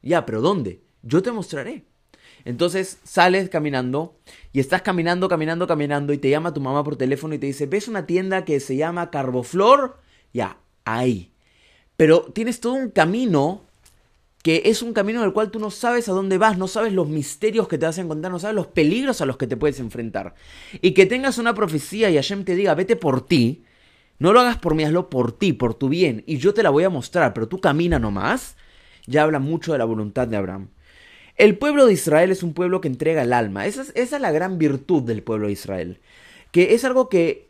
Ya, 0.03 0.25
pero 0.25 0.41
¿dónde? 0.41 0.85
Yo 1.03 1.21
te 1.21 1.33
mostraré. 1.33 1.85
Entonces 2.45 2.99
sales 3.03 3.49
caminando 3.49 4.21
y 4.53 4.61
estás 4.61 4.83
caminando, 4.83 5.29
caminando, 5.29 5.67
caminando 5.67 6.13
y 6.13 6.19
te 6.19 6.31
llama 6.31 6.55
tu 6.55 6.61
mamá 6.61 6.85
por 6.85 6.95
teléfono 6.95 7.35
y 7.35 7.39
te 7.39 7.47
dice, 7.47 7.67
¿ves 7.67 7.89
una 7.89 8.07
tienda 8.07 8.45
que 8.45 8.61
se 8.61 8.77
llama 8.77 9.11
Carboflor? 9.11 9.99
Ya, 10.33 10.59
ahí. 10.85 11.33
Pero 11.97 12.21
tienes 12.33 12.61
todo 12.61 12.75
un 12.75 12.91
camino 12.91 13.65
que 14.45 14.63
es 14.67 14.83
un 14.83 14.93
camino 14.93 15.19
en 15.19 15.27
el 15.27 15.33
cual 15.33 15.51
tú 15.51 15.59
no 15.59 15.73
sabes 15.73 16.09
a 16.09 16.13
dónde 16.13 16.39
vas, 16.39 16.57
no 16.57 16.69
sabes 16.69 16.93
los 16.93 17.09
misterios 17.09 17.67
que 17.67 17.79
te 17.79 17.87
vas 17.87 17.99
a 17.99 18.03
encontrar, 18.03 18.31
no 18.31 18.39
sabes 18.39 18.55
los 18.55 18.69
peligros 18.69 19.21
a 19.21 19.27
los 19.27 19.37
que 19.37 19.49
te 19.49 19.57
puedes 19.57 19.81
enfrentar. 19.81 20.37
Y 20.81 20.93
que 20.93 21.07
tengas 21.07 21.39
una 21.39 21.53
profecía 21.55 22.09
y 22.11 22.15
Hashem 22.15 22.45
te 22.45 22.55
diga, 22.55 22.75
vete 22.77 22.95
por 22.95 23.27
ti, 23.27 23.65
no 24.19 24.33
lo 24.33 24.41
hagas 24.41 24.59
por 24.59 24.75
mí, 24.75 24.85
hazlo 24.85 25.11
por 25.11 25.33
ti, 25.33 25.53
por 25.53 25.75
tu 25.75 25.89
bien, 25.89 26.25
y 26.27 26.39
yo 26.39 26.55
te 26.55 26.63
la 26.63 26.71
voy 26.71 26.85
a 26.85 26.91
mostrar, 26.91 27.35
pero 27.35 27.49
tú 27.49 27.61
camina 27.61 27.99
nomás, 27.99 28.57
ya 29.07 29.23
habla 29.23 29.39
mucho 29.39 29.73
de 29.73 29.79
la 29.79 29.85
voluntad 29.85 30.29
de 30.29 30.37
Abraham. 30.37 30.69
El 31.37 31.57
pueblo 31.57 31.87
de 31.87 31.93
Israel 31.93 32.33
es 32.33 32.43
un 32.43 32.53
pueblo 32.53 32.81
que 32.81 32.89
entrega 32.89 33.23
el 33.23 33.33
alma, 33.33 33.67
esa 33.67 33.85
es, 33.95 34.11
la 34.13 34.33
gran 34.33 34.59
virtud 34.59 35.03
del 35.05 35.23
pueblo 35.23 35.47
de 35.47 35.53
Israel, 35.53 36.01
que 36.51 36.75
es 36.75 36.85
algo 36.85 37.09
que 37.09 37.49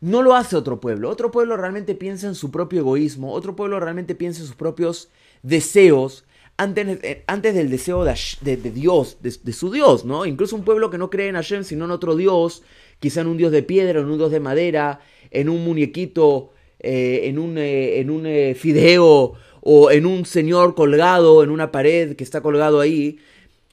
no 0.00 0.22
lo 0.22 0.36
hace 0.36 0.54
otro 0.54 0.78
pueblo. 0.78 1.10
Otro 1.10 1.32
pueblo 1.32 1.56
realmente 1.56 1.96
piensa 1.96 2.28
en 2.28 2.36
su 2.36 2.52
propio 2.52 2.80
egoísmo, 2.80 3.32
otro 3.32 3.56
pueblo 3.56 3.80
realmente 3.80 4.14
piensa 4.14 4.40
en 4.40 4.46
sus 4.46 4.54
propios 4.54 5.08
deseos 5.42 6.24
antes, 6.58 6.98
eh, 7.02 7.24
antes 7.26 7.54
del 7.54 7.70
deseo 7.70 8.04
de, 8.04 8.14
Dios, 8.56 9.18
de, 9.20 9.52
su 9.52 9.70
Dios, 9.70 10.04
¿no? 10.04 10.24
Incluso 10.24 10.56
un 10.56 10.64
pueblo 10.64 10.90
que 10.90 10.98
no 10.98 11.10
cree 11.10 11.28
en 11.28 11.34
Hashem, 11.34 11.64
sino 11.64 11.84
en 11.86 11.90
otro 11.90 12.14
Dios, 12.14 12.62
quizá 13.00 13.20
en 13.20 13.28
un 13.28 13.36
Dios 13.36 13.52
de 13.52 13.62
piedra, 13.62 14.00
en 14.00 14.06
un 14.06 14.18
Dios 14.18 14.30
de 14.30 14.40
madera, 14.40 15.00
en 15.30 15.48
un 15.48 15.64
muñequito, 15.64 16.52
eh, 16.80 17.22
en 17.24 17.38
un, 17.38 17.58
eh, 17.58 18.00
en 18.00 18.10
un 18.10 18.54
fideo 18.54 19.34
o 19.62 19.90
en 19.90 20.06
un 20.06 20.24
señor 20.26 20.74
colgado 20.74 21.42
en 21.42 21.50
una 21.50 21.72
pared 21.72 22.14
que 22.14 22.24
está 22.24 22.40
colgado 22.40 22.80
ahí. 22.80 23.18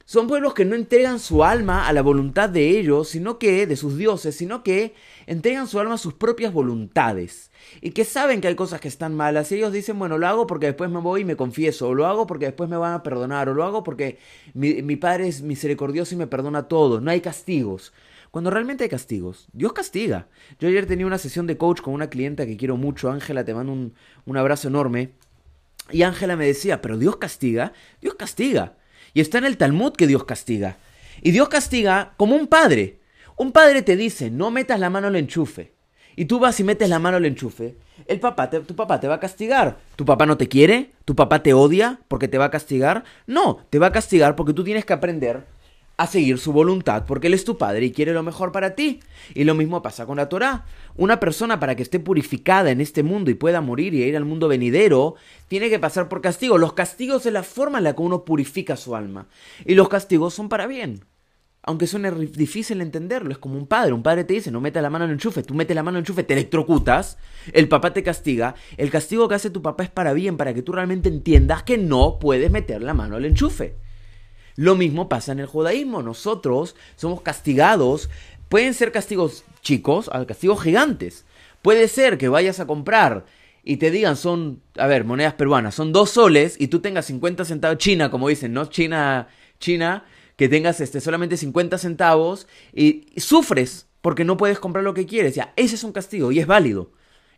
Son 0.06 0.28
pueblos 0.28 0.54
que 0.54 0.66
no 0.66 0.76
entregan 0.76 1.20
su 1.20 1.44
alma 1.44 1.88
a 1.88 1.94
la 1.94 2.02
voluntad 2.02 2.50
de 2.50 2.78
ellos, 2.78 3.10
sino 3.10 3.40
que, 3.40 3.66
de 3.66 3.76
sus 3.78 3.98
dioses, 3.98 4.36
sino 4.36 4.62
que 4.62 4.94
entregan 5.28 5.68
su 5.68 5.80
alma 5.80 5.94
a 5.94 5.98
sus 5.98 6.14
propias 6.14 6.52
voluntades. 6.52 7.52
Y 7.80 7.92
que 7.92 8.04
saben 8.04 8.42
que 8.42 8.50
hay 8.50 8.56
cosas 8.56 8.82
que 8.82 8.90
están 8.90 9.16
malas. 9.16 9.52
Y 9.52 9.56
ellos 9.56 9.72
dicen, 9.72 9.98
bueno, 9.98 10.18
lo 10.18 10.28
hago 10.28 10.46
porque 10.46 10.66
después 10.66 10.90
me 10.90 11.00
voy 11.00 11.22
y 11.22 11.26
me 11.26 11.38
confieso. 11.38 11.88
O 11.88 11.94
lo 11.94 12.06
hago 12.06 12.28
porque 12.28 12.46
después 12.46 12.70
me 12.70 12.76
van 12.76 12.94
a 12.94 13.04
perdonar. 13.04 13.48
O 13.48 13.54
lo 13.54 13.64
hago 13.64 13.84
porque 13.84 14.18
mi, 14.54 14.82
mi 14.82 14.98
Padre 14.98 15.30
es 15.30 15.42
misericordioso 15.42 16.16
y 16.16 16.18
me 16.18 16.28
perdona 16.28 16.68
todo. 16.68 17.00
No 17.00 17.10
hay 17.10 17.22
castigos. 17.22 17.94
Cuando 18.34 18.50
realmente 18.50 18.84
hay 18.84 18.90
castigos, 18.90 19.48
Dios 19.54 19.74
castiga. 19.74 20.26
Yo 20.58 20.68
ayer 20.68 20.88
tenía 20.88 21.06
una 21.06 21.20
sesión 21.20 21.46
de 21.46 21.56
coach 21.56 21.82
con 21.82 21.94
una 21.94 22.10
clienta 22.10 22.48
que 22.48 22.58
quiero 22.58 22.78
mucho. 22.78 23.12
Ángela, 23.12 23.46
te 23.46 23.54
mando 23.54 23.72
un, 23.72 23.94
un 24.26 24.38
abrazo 24.38 24.70
enorme. 24.70 25.12
Y 25.92 26.02
Ángela 26.02 26.36
me 26.36 26.48
decía, 26.48 26.82
pero 26.82 26.98
Dios 26.98 27.18
castiga. 27.18 27.74
Dios 28.02 28.16
castiga. 28.16 28.74
Y 29.14 29.22
está 29.22 29.38
en 29.38 29.46
el 29.46 29.58
Talmud 29.58 29.94
que 29.94 30.08
Dios 30.08 30.24
castiga. 30.24 30.78
Y 31.22 31.30
Dios 31.30 31.48
castiga 31.48 32.16
como 32.18 32.36
un 32.36 32.48
padre. 32.48 33.02
Un 33.38 33.52
padre 33.52 33.84
te 33.84 33.96
dice, 33.96 34.32
no 34.32 34.50
metas 34.50 34.80
la 34.80 34.90
mano 34.90 35.10
al 35.10 35.16
enchufe. 35.16 35.76
Y 36.16 36.26
tú 36.26 36.40
vas 36.40 36.60
y 36.60 36.64
metes 36.64 36.90
la 36.90 36.98
mano 36.98 37.18
al 37.18 37.28
enchufe. 37.28 37.76
El 38.08 38.20
papá 38.20 38.50
tu 38.50 38.76
papá 38.76 39.00
te 39.00 39.08
va 39.08 39.14
a 39.14 39.20
castigar. 39.20 39.78
¿Tu 39.96 40.06
papá 40.06 40.26
no 40.26 40.38
te 40.38 40.48
quiere? 40.48 40.90
¿Tu 41.06 41.16
papá 41.16 41.44
te 41.44 41.54
odia 41.54 42.00
porque 42.08 42.28
te 42.28 42.40
va 42.40 42.46
a 42.46 42.52
castigar? 42.52 43.04
No, 43.28 43.64
te 43.70 43.78
va 43.78 43.88
a 43.88 43.92
castigar 43.92 44.36
porque 44.36 44.54
tú 44.54 44.64
tienes 44.64 44.86
que 44.86 44.94
aprender 44.94 45.46
a 45.98 46.08
seguir 46.08 46.40
su 46.40 46.52
voluntad 46.52 47.06
porque 47.06 47.28
Él 47.28 47.34
es 47.34 47.46
tu 47.46 47.58
Padre 47.58 47.86
y 47.86 47.92
quiere 47.92 48.14
lo 48.14 48.24
mejor 48.24 48.52
para 48.52 48.76
ti. 48.76 49.00
Y 49.34 49.44
lo 49.44 49.56
mismo 49.56 49.82
pasa 49.82 50.06
con 50.06 50.18
la 50.18 50.30
Torah. 50.30 50.66
Una 50.96 51.20
persona 51.20 51.60
para 51.60 51.76
que 51.76 51.84
esté 51.84 52.00
purificada 52.00 52.72
en 52.72 52.82
este 52.82 53.04
mundo 53.04 53.32
y 53.32 53.36
pueda 53.36 53.62
morir 53.62 53.94
y 53.94 54.04
ir 54.04 54.18
al 54.18 54.26
mundo 54.26 54.48
venidero, 54.48 55.16
tiene 55.48 55.70
que 55.70 55.80
pasar 55.80 56.10
por 56.10 56.22
castigo. 56.22 56.58
Los 56.58 56.74
castigos 56.74 57.26
es 57.26 57.34
la 57.34 57.44
forma 57.44 57.78
en 57.78 57.86
la 57.86 57.96
que 57.96 58.02
uno 58.02 58.26
purifica 58.26 58.76
su 58.76 58.96
alma. 58.96 59.28
Y 59.66 59.76
los 59.76 59.90
castigos 59.90 60.34
son 60.34 60.50
para 60.50 60.68
bien. 60.68 61.06
Aunque 61.66 61.88
suene 61.88 62.12
difícil 62.12 62.82
entenderlo, 62.82 63.32
es 63.32 63.38
como 63.38 63.58
un 63.58 63.68
padre. 63.68 63.94
Un 63.94 64.04
padre 64.04 64.26
te 64.26 64.34
dice, 64.34 64.52
no 64.52 64.60
metas 64.60 64.84
la 64.84 64.90
mano 64.90 65.06
en 65.06 65.12
el 65.12 65.16
enchufe. 65.16 65.44
Tú 65.44 65.54
metes 65.54 65.74
la 65.74 65.82
mano 65.82 65.98
en 65.98 66.00
el 66.00 66.04
enchufe, 66.04 66.24
te 66.24 66.34
electrocutas. 66.34 67.18
El 67.54 67.70
papá 67.70 67.94
te 67.94 68.04
castiga. 68.04 68.56
El 68.76 68.90
castigo 68.90 69.30
que 69.30 69.36
hace 69.36 69.50
tu 69.50 69.62
papá 69.62 69.84
es 69.84 69.90
para 69.90 70.12
bien, 70.12 70.36
para 70.36 70.54
que 70.54 70.62
tú 70.62 70.74
realmente 70.74 71.08
entiendas 71.08 71.64
que 71.64 71.78
no 71.78 72.20
puedes 72.20 72.52
meter 72.52 72.82
la 72.82 72.94
mano 72.94 73.16
al 73.16 73.24
enchufe. 73.24 73.78
Lo 74.56 74.76
mismo 74.76 75.10
pasa 75.10 75.32
en 75.32 75.40
el 75.40 75.48
judaísmo. 75.48 76.02
Nosotros 76.02 76.76
somos 76.96 77.22
castigados. 77.22 78.10
Pueden 78.50 78.74
ser 78.74 78.92
castigos 78.92 79.44
chicos, 79.62 80.10
castigos 80.28 80.62
gigantes. 80.62 81.26
Puede 81.62 81.88
ser 81.88 82.18
que 82.18 82.30
vayas 82.30 82.60
a 82.60 82.68
comprar 82.68 83.26
y 83.64 83.78
te 83.78 83.90
digan 83.90 84.18
son, 84.18 84.62
a 84.78 84.88
ver, 84.88 85.06
monedas 85.06 85.34
peruanas, 85.34 85.74
son 85.74 85.94
dos 85.94 86.12
soles 86.12 86.58
y 86.60 86.68
tú 86.68 86.82
tengas 86.82 87.06
50 87.06 87.46
centavos, 87.46 87.78
China, 87.78 88.12
como 88.12 88.28
dicen, 88.28 88.54
¿no? 88.54 88.66
China, 88.66 89.30
China, 89.60 90.04
que 90.36 90.50
tengas 90.50 90.82
este, 90.82 91.00
solamente 91.00 91.38
50 91.38 91.78
centavos 91.78 92.48
y, 92.74 93.06
sufres 93.18 93.88
porque 94.02 94.26
no 94.26 94.36
puedes 94.36 94.60
comprar 94.60 94.84
lo 94.84 94.94
que 94.94 95.06
quieres. 95.06 95.36
Ya, 95.36 95.54
ese 95.56 95.76
es 95.76 95.84
un 95.86 95.94
castigo 95.94 96.32
y 96.32 96.40
es 96.40 96.48
válido. 96.48 96.92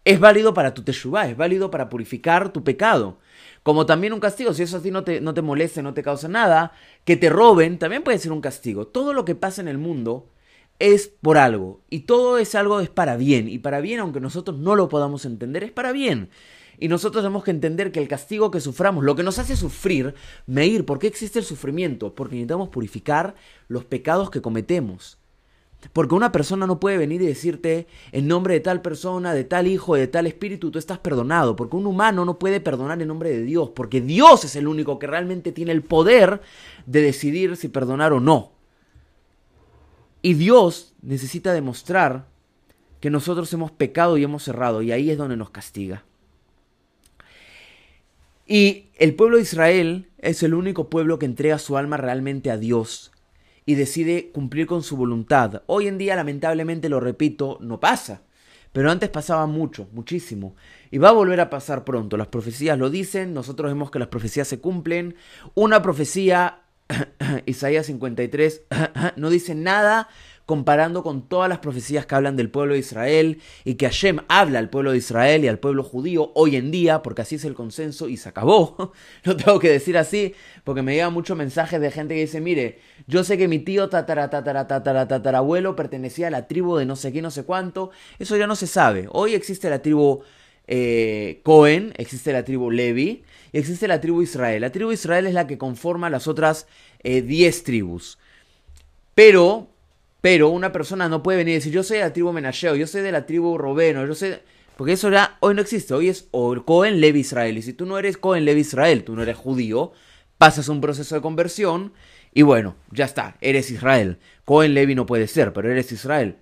Es 0.03 0.19
válido 0.19 0.53
para 0.53 0.73
tu 0.73 0.83
teshuvah, 0.83 1.29
es 1.29 1.37
válido 1.37 1.69
para 1.69 1.89
purificar 1.89 2.51
tu 2.51 2.63
pecado. 2.63 3.19
Como 3.65 3.87
también 3.87 4.13
un 4.13 4.19
castigo, 4.19 4.53
si 4.53 4.61
eso 4.61 4.77
a 4.77 4.81
ti 4.83 4.91
no 4.91 5.03
te, 5.03 5.19
no 5.21 5.33
te 5.33 5.41
moleste, 5.41 5.81
no 5.81 5.95
te 5.95 6.03
causa 6.03 6.27
nada, 6.27 6.73
que 7.03 7.17
te 7.17 7.31
roben, 7.31 7.79
también 7.79 8.03
puede 8.03 8.19
ser 8.19 8.31
un 8.31 8.39
castigo. 8.39 8.85
Todo 8.85 9.11
lo 9.11 9.25
que 9.25 9.33
pasa 9.33 9.59
en 9.59 9.67
el 9.67 9.79
mundo 9.79 10.29
es 10.77 11.07
por 11.07 11.39
algo. 11.39 11.81
Y 11.89 12.01
todo 12.01 12.37
es 12.37 12.53
algo 12.53 12.79
es 12.79 12.91
para 12.91 13.17
bien. 13.17 13.49
Y 13.49 13.57
para 13.57 13.81
bien, 13.81 14.01
aunque 14.01 14.19
nosotros 14.19 14.59
no 14.59 14.75
lo 14.75 14.87
podamos 14.87 15.25
entender, 15.25 15.63
es 15.63 15.71
para 15.71 15.93
bien. 15.93 16.29
Y 16.77 16.89
nosotros 16.89 17.23
tenemos 17.23 17.43
que 17.43 17.49
entender 17.49 17.91
que 17.91 17.99
el 17.99 18.07
castigo 18.07 18.51
que 18.51 18.59
suframos, 18.59 19.03
lo 19.03 19.15
que 19.15 19.23
nos 19.23 19.39
hace 19.39 19.55
sufrir, 19.55 20.13
medir, 20.45 20.85
¿por 20.85 20.99
qué 20.99 21.07
existe 21.07 21.39
el 21.39 21.45
sufrimiento? 21.45 22.13
Porque 22.13 22.35
necesitamos 22.35 22.69
purificar 22.69 23.33
los 23.67 23.83
pecados 23.83 24.29
que 24.29 24.43
cometemos. 24.43 25.17
Porque 25.93 26.15
una 26.15 26.31
persona 26.31 26.67
no 26.67 26.79
puede 26.79 26.97
venir 26.97 27.21
y 27.21 27.27
decirte 27.27 27.87
en 28.11 28.27
nombre 28.27 28.53
de 28.53 28.59
tal 28.59 28.81
persona, 28.81 29.33
de 29.33 29.43
tal 29.43 29.67
hijo, 29.67 29.95
de 29.95 30.07
tal 30.07 30.27
espíritu, 30.27 30.71
tú 30.71 30.79
estás 30.79 30.99
perdonado. 30.99 31.55
Porque 31.55 31.75
un 31.75 31.85
humano 31.85 32.25
no 32.25 32.39
puede 32.39 32.59
perdonar 32.59 33.01
en 33.01 33.07
nombre 33.07 33.29
de 33.29 33.43
Dios. 33.43 33.69
Porque 33.69 34.01
Dios 34.01 34.43
es 34.45 34.55
el 34.55 34.67
único 34.67 34.99
que 34.99 35.07
realmente 35.07 35.51
tiene 35.51 35.71
el 35.71 35.83
poder 35.83 36.41
de 36.85 37.01
decidir 37.01 37.55
si 37.57 37.67
perdonar 37.67 38.13
o 38.13 38.19
no. 38.19 38.51
Y 40.21 40.33
Dios 40.33 40.93
necesita 41.01 41.53
demostrar 41.53 42.27
que 42.99 43.09
nosotros 43.09 43.51
hemos 43.53 43.71
pecado 43.71 44.17
y 44.17 44.23
hemos 44.23 44.47
errado. 44.47 44.81
Y 44.81 44.91
ahí 44.91 45.11
es 45.11 45.17
donde 45.17 45.37
nos 45.37 45.51
castiga. 45.51 46.03
Y 48.47 48.89
el 48.97 49.15
pueblo 49.15 49.37
de 49.37 49.43
Israel 49.43 50.09
es 50.19 50.43
el 50.43 50.53
único 50.53 50.89
pueblo 50.89 51.19
que 51.19 51.25
entrega 51.25 51.57
su 51.57 51.77
alma 51.77 51.97
realmente 51.97 52.51
a 52.51 52.57
Dios 52.57 53.11
y 53.65 53.75
decide 53.75 54.31
cumplir 54.31 54.67
con 54.67 54.83
su 54.83 54.95
voluntad. 54.95 55.63
Hoy 55.65 55.87
en 55.87 55.97
día, 55.97 56.15
lamentablemente, 56.15 56.89
lo 56.89 56.99
repito, 56.99 57.57
no 57.61 57.79
pasa. 57.79 58.21
Pero 58.71 58.91
antes 58.91 59.09
pasaba 59.09 59.47
mucho, 59.47 59.87
muchísimo. 59.93 60.55
Y 60.91 60.97
va 60.97 61.09
a 61.09 61.13
volver 61.13 61.39
a 61.39 61.49
pasar 61.49 61.85
pronto. 61.85 62.17
Las 62.17 62.27
profecías 62.27 62.77
lo 62.77 62.89
dicen, 62.89 63.33
nosotros 63.33 63.71
vemos 63.71 63.89
que 63.89 63.99
las 63.99 64.09
profecías 64.09 64.47
se 64.47 64.59
cumplen. 64.59 65.15
Una 65.53 65.81
profecía, 65.81 66.63
Isaías 67.45 67.85
53, 67.85 68.63
no 69.15 69.29
dice 69.29 69.55
nada 69.55 70.09
comparando 70.45 71.01
con 71.01 71.27
todas 71.27 71.49
las 71.49 71.59
profecías 71.59 72.05
que 72.05 72.15
hablan 72.15 72.35
del 72.35 72.49
pueblo 72.49 72.73
de 72.73 72.79
Israel 72.79 73.41
y 73.63 73.75
que 73.75 73.87
Hashem 73.87 74.19
habla 74.27 74.59
al 74.59 74.69
pueblo 74.69 74.91
de 74.91 74.97
Israel 74.97 75.43
y 75.43 75.47
al 75.47 75.59
pueblo 75.59 75.83
judío 75.83 76.31
hoy 76.35 76.55
en 76.55 76.71
día, 76.71 77.01
porque 77.01 77.23
así 77.23 77.35
es 77.35 77.45
el 77.45 77.55
consenso 77.55 78.07
y 78.09 78.17
se 78.17 78.29
acabó. 78.29 78.93
Lo 79.23 79.35
tengo 79.35 79.59
que 79.59 79.69
decir 79.69 79.97
así, 79.97 80.35
porque 80.63 80.83
me 80.83 80.93
llegan 80.93 81.13
muchos 81.13 81.35
mensajes 81.35 81.81
de 81.81 81.91
gente 81.91 82.13
que 82.13 82.21
dice, 82.21 82.41
mire, 82.41 82.79
yo 83.07 83.23
sé 83.23 83.37
que 83.37 83.47
mi 83.47 83.59
tío 83.59 83.89
tatara, 83.89 84.29
tatara, 84.29 84.67
tatara, 84.67 85.07
tatarabuelo 85.07 85.75
pertenecía 85.75 86.27
a 86.27 86.31
la 86.31 86.47
tribu 86.47 86.77
de 86.77 86.85
no 86.85 86.95
sé 86.95 87.11
qué, 87.11 87.21
no 87.21 87.31
sé 87.31 87.43
cuánto, 87.43 87.89
eso 88.19 88.37
ya 88.37 88.45
no 88.45 88.55
se 88.55 88.67
sabe. 88.67 89.07
Hoy 89.11 89.33
existe 89.33 89.69
la 89.69 89.81
tribu 89.81 90.21
eh, 90.67 91.41
Cohen, 91.43 91.93
existe 91.97 92.31
la 92.33 92.43
tribu 92.43 92.69
Levi 92.69 93.23
y 93.51 93.57
existe 93.57 93.87
la 93.87 93.99
tribu 93.99 94.21
Israel. 94.21 94.61
La 94.61 94.71
tribu 94.71 94.91
Israel 94.91 95.25
es 95.25 95.33
la 95.33 95.47
que 95.47 95.57
conforma 95.57 96.09
las 96.09 96.27
otras 96.27 96.67
10 97.03 97.25
eh, 97.59 97.63
tribus. 97.63 98.19
Pero 99.13 99.74
pero 100.25 100.49
una 100.49 100.71
persona 100.71 101.07
no 101.07 101.21
puede 101.21 101.37
venir 101.37 101.51
y 101.51 101.55
decir, 101.57 101.71
yo 101.71 101.83
soy 101.83 101.97
de 101.97 102.03
la 102.03 102.11
tribu 102.11 102.33
Menasheo, 102.33 102.75
yo 102.75 102.87
soy 102.87 103.03
de 103.03 103.11
la 103.11 103.27
tribu 103.27 103.59
Robeno, 103.59 104.07
yo 104.07 104.15
soy... 104.15 104.33
Porque 104.75 104.93
eso 104.93 105.11
ya 105.11 105.37
hoy 105.39 105.53
no 105.53 105.61
existe, 105.61 105.93
hoy 105.93 106.09
es 106.09 106.27
Cohen 106.65 106.99
Levi 106.99 107.19
Israel. 107.19 107.59
Y 107.59 107.61
si 107.61 107.73
tú 107.73 107.85
no 107.85 107.99
eres 107.99 108.17
Cohen 108.17 108.43
Levi 108.43 108.61
Israel, 108.61 109.03
tú 109.03 109.15
no 109.15 109.21
eres 109.21 109.37
judío, 109.37 109.91
pasas 110.39 110.67
un 110.67 110.81
proceso 110.81 111.13
de 111.13 111.21
conversión 111.21 111.93
y 112.33 112.41
bueno, 112.41 112.75
ya 112.89 113.05
está, 113.05 113.37
eres 113.39 113.69
Israel. 113.69 114.17
Cohen 114.45 114.73
Levi 114.73 114.95
no 114.95 115.05
puede 115.05 115.27
ser, 115.27 115.53
pero 115.53 115.69
eres 115.69 115.91
Israel. 115.91 116.37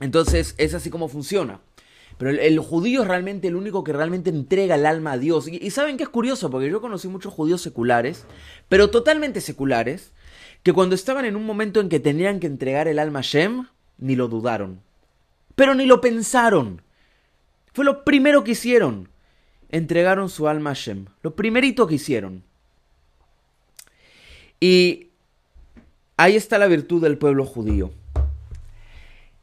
Entonces 0.00 0.56
es 0.58 0.74
así 0.74 0.90
como 0.90 1.06
funciona. 1.06 1.60
Pero 2.18 2.30
el, 2.30 2.58
judío 2.58 3.02
es 3.02 3.06
realmente 3.06 3.46
el 3.46 3.54
único 3.54 3.84
que 3.84 3.92
realmente 3.92 4.28
entrega 4.30 4.74
el 4.74 4.86
alma 4.86 5.12
a 5.12 5.18
Dios. 5.18 5.46
Y, 5.46 5.64
y 5.64 5.70
saben 5.70 5.96
que 5.96 6.02
es 6.02 6.08
curioso, 6.08 6.50
porque 6.50 6.68
yo 6.68 6.80
conocí 6.80 7.06
muchos 7.06 7.32
judíos 7.32 7.62
seculares, 7.62 8.26
pero 8.68 8.90
totalmente 8.90 9.40
seculares, 9.40 10.10
que 10.62 10.72
cuando 10.72 10.94
estaban 10.94 11.24
en 11.24 11.36
un 11.36 11.46
momento 11.46 11.80
en 11.80 11.88
que 11.88 12.00
tenían 12.00 12.40
que 12.40 12.46
entregar 12.46 12.88
el 12.88 12.98
alma 12.98 13.20
a 13.20 13.22
Shem, 13.22 13.66
ni 13.98 14.16
lo 14.16 14.28
dudaron. 14.28 14.80
Pero 15.54 15.74
ni 15.74 15.86
lo 15.86 16.00
pensaron. 16.00 16.82
Fue 17.72 17.84
lo 17.84 18.04
primero 18.04 18.44
que 18.44 18.52
hicieron. 18.52 19.08
Entregaron 19.70 20.28
su 20.28 20.48
alma 20.48 20.70
a 20.70 20.74
Shem. 20.74 21.06
Lo 21.22 21.34
primerito 21.34 21.86
que 21.86 21.96
hicieron. 21.96 22.42
Y 24.60 25.08
ahí 26.16 26.36
está 26.36 26.58
la 26.58 26.66
virtud 26.66 27.02
del 27.02 27.18
pueblo 27.18 27.44
judío. 27.44 27.92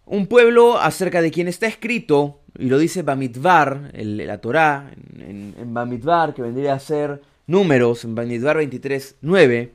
Un 0.05 0.27
pueblo 0.27 0.77
acerca 0.77 1.21
de 1.21 1.31
quien 1.31 1.47
está 1.47 1.67
escrito 1.67 2.41
y 2.57 2.69
lo 2.69 2.77
dice 2.77 3.01
Bamidbar, 3.01 3.91
el, 3.93 4.17
la 4.17 4.39
Torá, 4.39 4.91
en, 5.17 5.55
en, 5.57 6.33
que 6.33 6.41
vendría 6.41 6.73
a 6.73 6.79
ser 6.79 7.21
números, 7.47 8.05
en 8.05 8.15
Bamidbar 8.15 8.57
23, 8.57 9.17
9, 9.21 9.73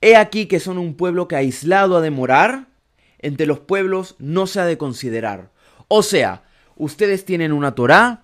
he 0.00 0.16
aquí 0.16 0.46
que 0.46 0.60
son 0.60 0.78
un 0.78 0.94
pueblo 0.94 1.28
que 1.28 1.36
aislado 1.36 1.96
ha 1.96 2.00
de 2.00 2.10
morar, 2.10 2.66
entre 3.18 3.46
los 3.46 3.60
pueblos 3.60 4.16
no 4.18 4.46
se 4.46 4.60
ha 4.60 4.64
de 4.64 4.78
considerar. 4.78 5.50
O 5.88 6.02
sea, 6.02 6.42
ustedes 6.76 7.24
tienen 7.24 7.52
una 7.52 7.74
Torá, 7.74 8.22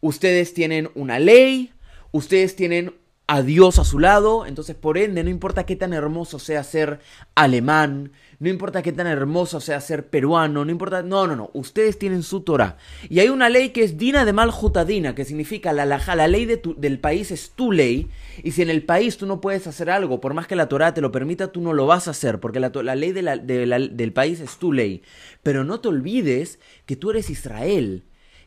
ustedes 0.00 0.52
tienen 0.52 0.90
una 0.94 1.18
ley, 1.18 1.72
ustedes 2.12 2.56
tienen 2.56 2.94
a 3.26 3.42
Dios 3.42 3.78
a 3.78 3.84
su 3.84 3.98
lado, 3.98 4.44
entonces 4.44 4.76
por 4.76 4.98
ende 4.98 5.24
no 5.24 5.30
importa 5.30 5.64
qué 5.64 5.76
tan 5.76 5.94
hermoso 5.94 6.38
sea 6.38 6.62
ser 6.62 7.00
alemán, 7.34 8.12
no 8.38 8.50
importa 8.50 8.82
qué 8.82 8.92
tan 8.92 9.06
hermoso 9.06 9.60
sea 9.60 9.80
ser 9.80 10.08
peruano, 10.08 10.64
no 10.64 10.70
importa, 10.70 11.02
no, 11.02 11.26
no, 11.26 11.34
no, 11.34 11.50
ustedes 11.54 11.98
tienen 11.98 12.22
su 12.22 12.42
Torah. 12.42 12.76
Y 13.08 13.20
hay 13.20 13.30
una 13.30 13.48
ley 13.48 13.70
que 13.70 13.82
es 13.82 13.96
Dina 13.96 14.26
de 14.26 14.34
Maljutadina, 14.34 15.14
que 15.14 15.24
significa 15.24 15.72
la 15.72 15.86
la 15.86 16.28
ley 16.28 16.44
de 16.44 16.60
del 16.76 16.98
país 16.98 17.30
es 17.30 17.52
tu 17.52 17.72
ley, 17.72 18.10
y 18.42 18.50
si 18.50 18.60
en 18.60 18.68
el 18.68 18.82
país 18.82 19.16
tú 19.16 19.24
no 19.24 19.40
puedes 19.40 19.66
hacer 19.66 19.88
algo, 19.88 20.20
por 20.20 20.34
más 20.34 20.46
que 20.46 20.56
la 20.56 20.68
Torah 20.68 20.92
te 20.92 21.00
lo 21.00 21.10
permita, 21.10 21.50
tú 21.50 21.62
no 21.62 21.72
lo 21.72 21.86
vas 21.86 22.08
a 22.08 22.10
hacer, 22.10 22.40
porque 22.40 22.60
la, 22.60 22.70
la 22.74 22.94
ley 22.94 23.12
de 23.12 23.22
la, 23.22 23.38
del 23.38 24.12
país 24.12 24.40
es 24.40 24.58
tu 24.58 24.70
ley. 24.70 25.02
Pero 25.42 25.64
no 25.64 25.80
te 25.80 25.88
olvides 25.88 26.58
que 26.84 26.96
tú 26.96 27.10
eres 27.10 27.30
Israel 27.30 28.04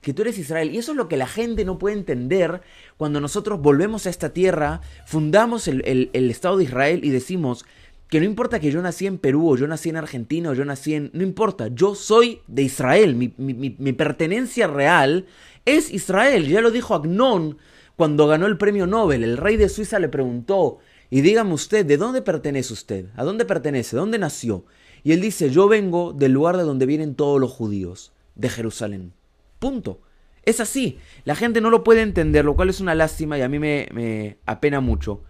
que 0.08 0.14
tú 0.14 0.22
eres 0.22 0.38
Israel. 0.38 0.74
Y 0.74 0.78
eso 0.78 0.94
es 0.94 0.98
lo 0.98 1.10
que 1.10 1.18
la 1.18 1.28
gente 1.28 1.66
no 1.66 1.78
puede 1.78 1.98
entender 1.98 2.62
cuando 2.96 3.20
nosotros 3.20 3.60
volvemos 3.60 4.06
a 4.06 4.10
esta 4.10 4.30
tierra, 4.30 4.80
fundamos 5.06 5.68
el, 5.68 6.10
Estado 6.14 6.56
de 6.56 6.64
Israel 6.64 7.02
y 7.04 7.10
decimos 7.10 7.66
que 8.08 8.22
no 8.22 8.26
importa 8.26 8.62
que 8.62 8.72
yo 8.72 8.82
nací 8.82 9.06
en 9.06 9.18
Perú 9.18 9.50
o 9.50 9.58
yo 9.58 9.68
nací 9.68 9.90
en 9.90 9.98
Argentina 9.98 10.50
o 10.50 10.54
yo 10.54 10.64
nací 10.64 10.94
en... 10.94 11.10
No 11.12 11.24
importa, 11.24 11.68
yo 11.68 11.94
soy 11.94 12.40
de 12.48 12.62
Israel, 12.62 13.18
mi, 13.18 13.34
mi 13.38 13.92
pertenencia 13.92 14.68
real 14.68 15.26
es 15.66 15.92
Israel. 15.92 16.48
Ya 16.48 16.62
lo 16.62 16.72
dijo 16.72 16.96
Agnon 16.96 17.58
cuando 17.98 18.28
ganó 18.28 18.46
el 18.46 18.58
premio 18.58 18.88
Nobel. 18.88 19.26
El 19.26 19.36
rey 19.36 19.58
de 19.58 19.68
Suiza 19.68 20.00
le 20.00 20.08
preguntó, 20.08 20.80
y 21.10 21.20
dígame 21.20 21.54
usted, 21.54 21.86
¿de 21.86 21.98
dónde 21.98 22.22
pertenece 22.22 22.72
usted? 22.72 23.08
¿A 23.18 23.26
dónde 23.26 23.44
pertenece? 23.44 23.98
¿Dónde 23.98 24.20
nació? 24.20 24.64
Y 25.04 25.12
él 25.12 25.20
dice, 25.20 25.50
yo 25.50 25.68
vengo 25.68 26.14
del 26.14 26.32
lugar 26.32 26.56
de 26.56 26.64
donde 26.64 26.86
vienen 26.86 27.16
todos 27.16 27.42
los 27.42 27.52
judíos, 27.52 28.14
de 28.36 28.48
Jerusalén. 28.48 29.17
Punto. 29.60 30.02
Es 30.44 30.60
así. 30.60 31.00
La 31.26 31.36
gente 31.36 31.62
no 31.62 31.70
lo 31.70 31.84
puede 31.84 32.02
entender, 32.02 32.46
lo 32.46 32.56
cual 32.56 32.70
es 32.70 32.80
una 32.80 32.96
lástima 32.96 33.38
y 33.38 33.42
a 33.42 33.50
mí 33.50 33.60
me, 33.60 33.90
me 33.92 34.38
apena 34.46 34.80
mucho. 34.80 35.24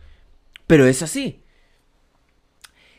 Pero 0.67 0.85
es 0.85 1.01
así. 1.01 1.41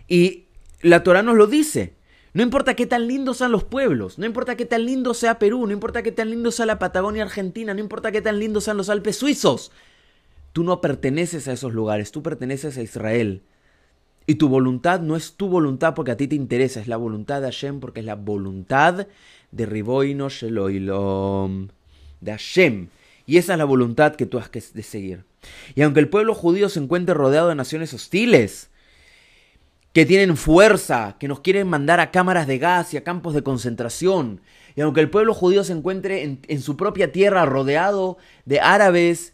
Y 0.09 0.47
la 0.81 1.03
Torah 1.03 1.23
nos 1.23 1.37
lo 1.37 1.47
dice. 1.47 1.99
No 2.35 2.43
importa 2.43 2.75
qué 2.75 2.87
tan 2.87 3.07
lindos 3.07 3.39
sean 3.39 3.53
los 3.53 3.65
pueblos, 3.65 4.19
no 4.19 4.27
importa 4.27 4.57
qué 4.57 4.67
tan 4.67 4.85
lindo 4.85 5.15
sea 5.15 5.39
Perú, 5.39 5.67
no 5.67 5.73
importa 5.73 6.03
qué 6.03 6.13
tan 6.13 6.31
lindo 6.31 6.51
sea 6.51 6.67
la 6.67 6.79
Patagonia 6.79 7.23
Argentina, 7.23 7.73
no 7.73 7.81
importa 7.81 8.13
qué 8.13 8.21
tan 8.21 8.39
lindos 8.39 8.65
sean 8.65 8.77
los 8.77 8.91
Alpes 8.91 9.17
suizos. 9.17 9.73
Tú 10.53 10.63
no 10.63 10.81
perteneces 10.81 11.49
a 11.49 11.53
esos 11.53 11.73
lugares, 11.73 12.13
tú 12.13 12.23
perteneces 12.23 12.77
a 12.77 12.83
Israel. 12.83 13.43
Y 14.27 14.35
tu 14.35 14.49
voluntad 14.49 15.01
no 15.01 15.17
es 15.17 15.35
tu 15.35 15.49
voluntad 15.49 15.95
porque 15.95 16.11
a 16.11 16.17
ti 16.17 16.29
te 16.29 16.35
interesa, 16.35 16.81
es 16.81 16.87
la 16.87 16.99
voluntad 16.99 17.41
de 17.41 17.47
Hashem 17.47 17.81
porque 17.81 18.01
es 18.01 18.07
la 18.07 18.15
voluntad 18.15 19.09
de 19.51 19.67
Riboino 19.67 20.29
Sheloilom, 20.29 21.69
de 22.21 22.31
Hashem. 22.31 22.89
Y 23.27 23.37
esa 23.37 23.53
es 23.53 23.59
la 23.59 23.65
voluntad 23.65 24.17
que 24.17 24.27
tú 24.27 24.39
has 24.39 24.51
de 24.51 24.83
seguir. 24.83 25.25
Y 25.75 25.83
aunque 25.83 26.01
el 26.01 26.09
pueblo 26.09 26.35
judío 26.35 26.69
se 26.69 26.81
encuentre 26.81 27.15
rodeado 27.15 27.49
de 27.49 27.55
naciones 27.55 27.93
hostiles, 27.93 28.71
que 29.93 30.07
tienen 30.07 30.37
fuerza, 30.37 31.17
que 31.19 31.29
nos 31.29 31.41
quieren 31.41 31.67
mandar 31.69 31.99
a 32.01 32.11
cámaras 32.11 32.47
de 32.47 32.59
gas 32.59 32.95
y 32.95 32.97
a 32.97 33.05
campos 33.05 33.35
de 33.35 33.43
concentración, 33.43 34.41
y 34.77 34.81
aunque 34.81 35.01
el 35.01 35.11
pueblo 35.11 35.35
judío 35.35 35.65
se 35.65 35.73
encuentre 35.73 36.23
en, 36.23 36.41
en 36.47 36.61
su 36.61 36.77
propia 36.77 37.11
tierra 37.11 37.45
rodeado 37.47 38.17
de 38.45 38.61
árabes 38.61 39.33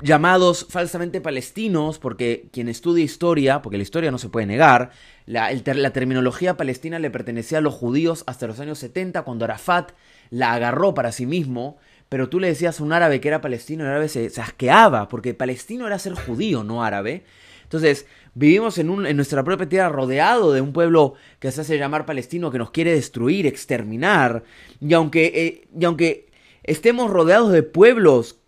llamados 0.00 0.66
falsamente 0.68 1.20
palestinos, 1.20 1.98
porque 1.98 2.48
quien 2.52 2.68
estudia 2.68 3.04
historia, 3.04 3.62
porque 3.62 3.78
la 3.78 3.82
historia 3.82 4.10
no 4.10 4.18
se 4.18 4.28
puede 4.28 4.46
negar, 4.46 4.90
la, 5.24 5.50
la, 5.52 5.90
terminología 5.92 6.56
palestina 6.56 6.98
le 6.98 7.10
pertenecía 7.10 7.58
a 7.58 7.62
los 7.62 7.74
judíos 7.74 8.22
hasta 8.26 8.46
los 8.46 8.60
años 8.60 8.78
70, 8.78 9.22
cuando 9.22 9.44
Arafat 9.44 9.92
la 10.30 10.52
agarró 10.52 10.94
para 10.94 11.12
sí 11.12 11.26
mismo, 11.26 11.78
pero 12.08 12.28
tú 12.28 12.40
le 12.40 12.48
decías 12.48 12.78
a 12.78 12.84
un 12.84 12.92
árabe 12.92 13.20
que 13.20 13.28
era 13.28 13.40
palestino, 13.40 13.84
el 13.84 13.90
árabe 13.90 14.08
se, 14.08 14.30
asqueaba, 14.40 15.08
porque 15.08 15.34
palestino 15.34 15.86
era 15.86 15.98
ser 15.98 16.14
judío, 16.14 16.62
no 16.62 16.84
árabe. 16.84 17.24
Entonces, 17.64 18.06
vivimos 18.34 18.78
en, 18.78 18.90
un, 18.90 19.06
en 19.06 19.16
nuestra 19.16 19.42
propia 19.42 19.68
tierra 19.68 19.88
rodeado 19.88 20.52
de 20.52 20.60
un 20.60 20.72
pueblo 20.72 21.14
que 21.40 21.50
se 21.50 21.62
hace 21.62 21.78
llamar 21.78 22.06
palestino, 22.06 22.52
que 22.52 22.58
nos 22.58 22.70
quiere 22.70 22.92
destruir, 22.92 23.46
exterminar, 23.46 24.44
y 24.80 24.94
aunque, 24.94 25.32
eh, 25.34 25.68
y 25.76 25.84
aunque 25.84 26.28
estemos 26.62 27.10
rodeados 27.10 27.50
de 27.50 27.64
pueblos 27.64 28.38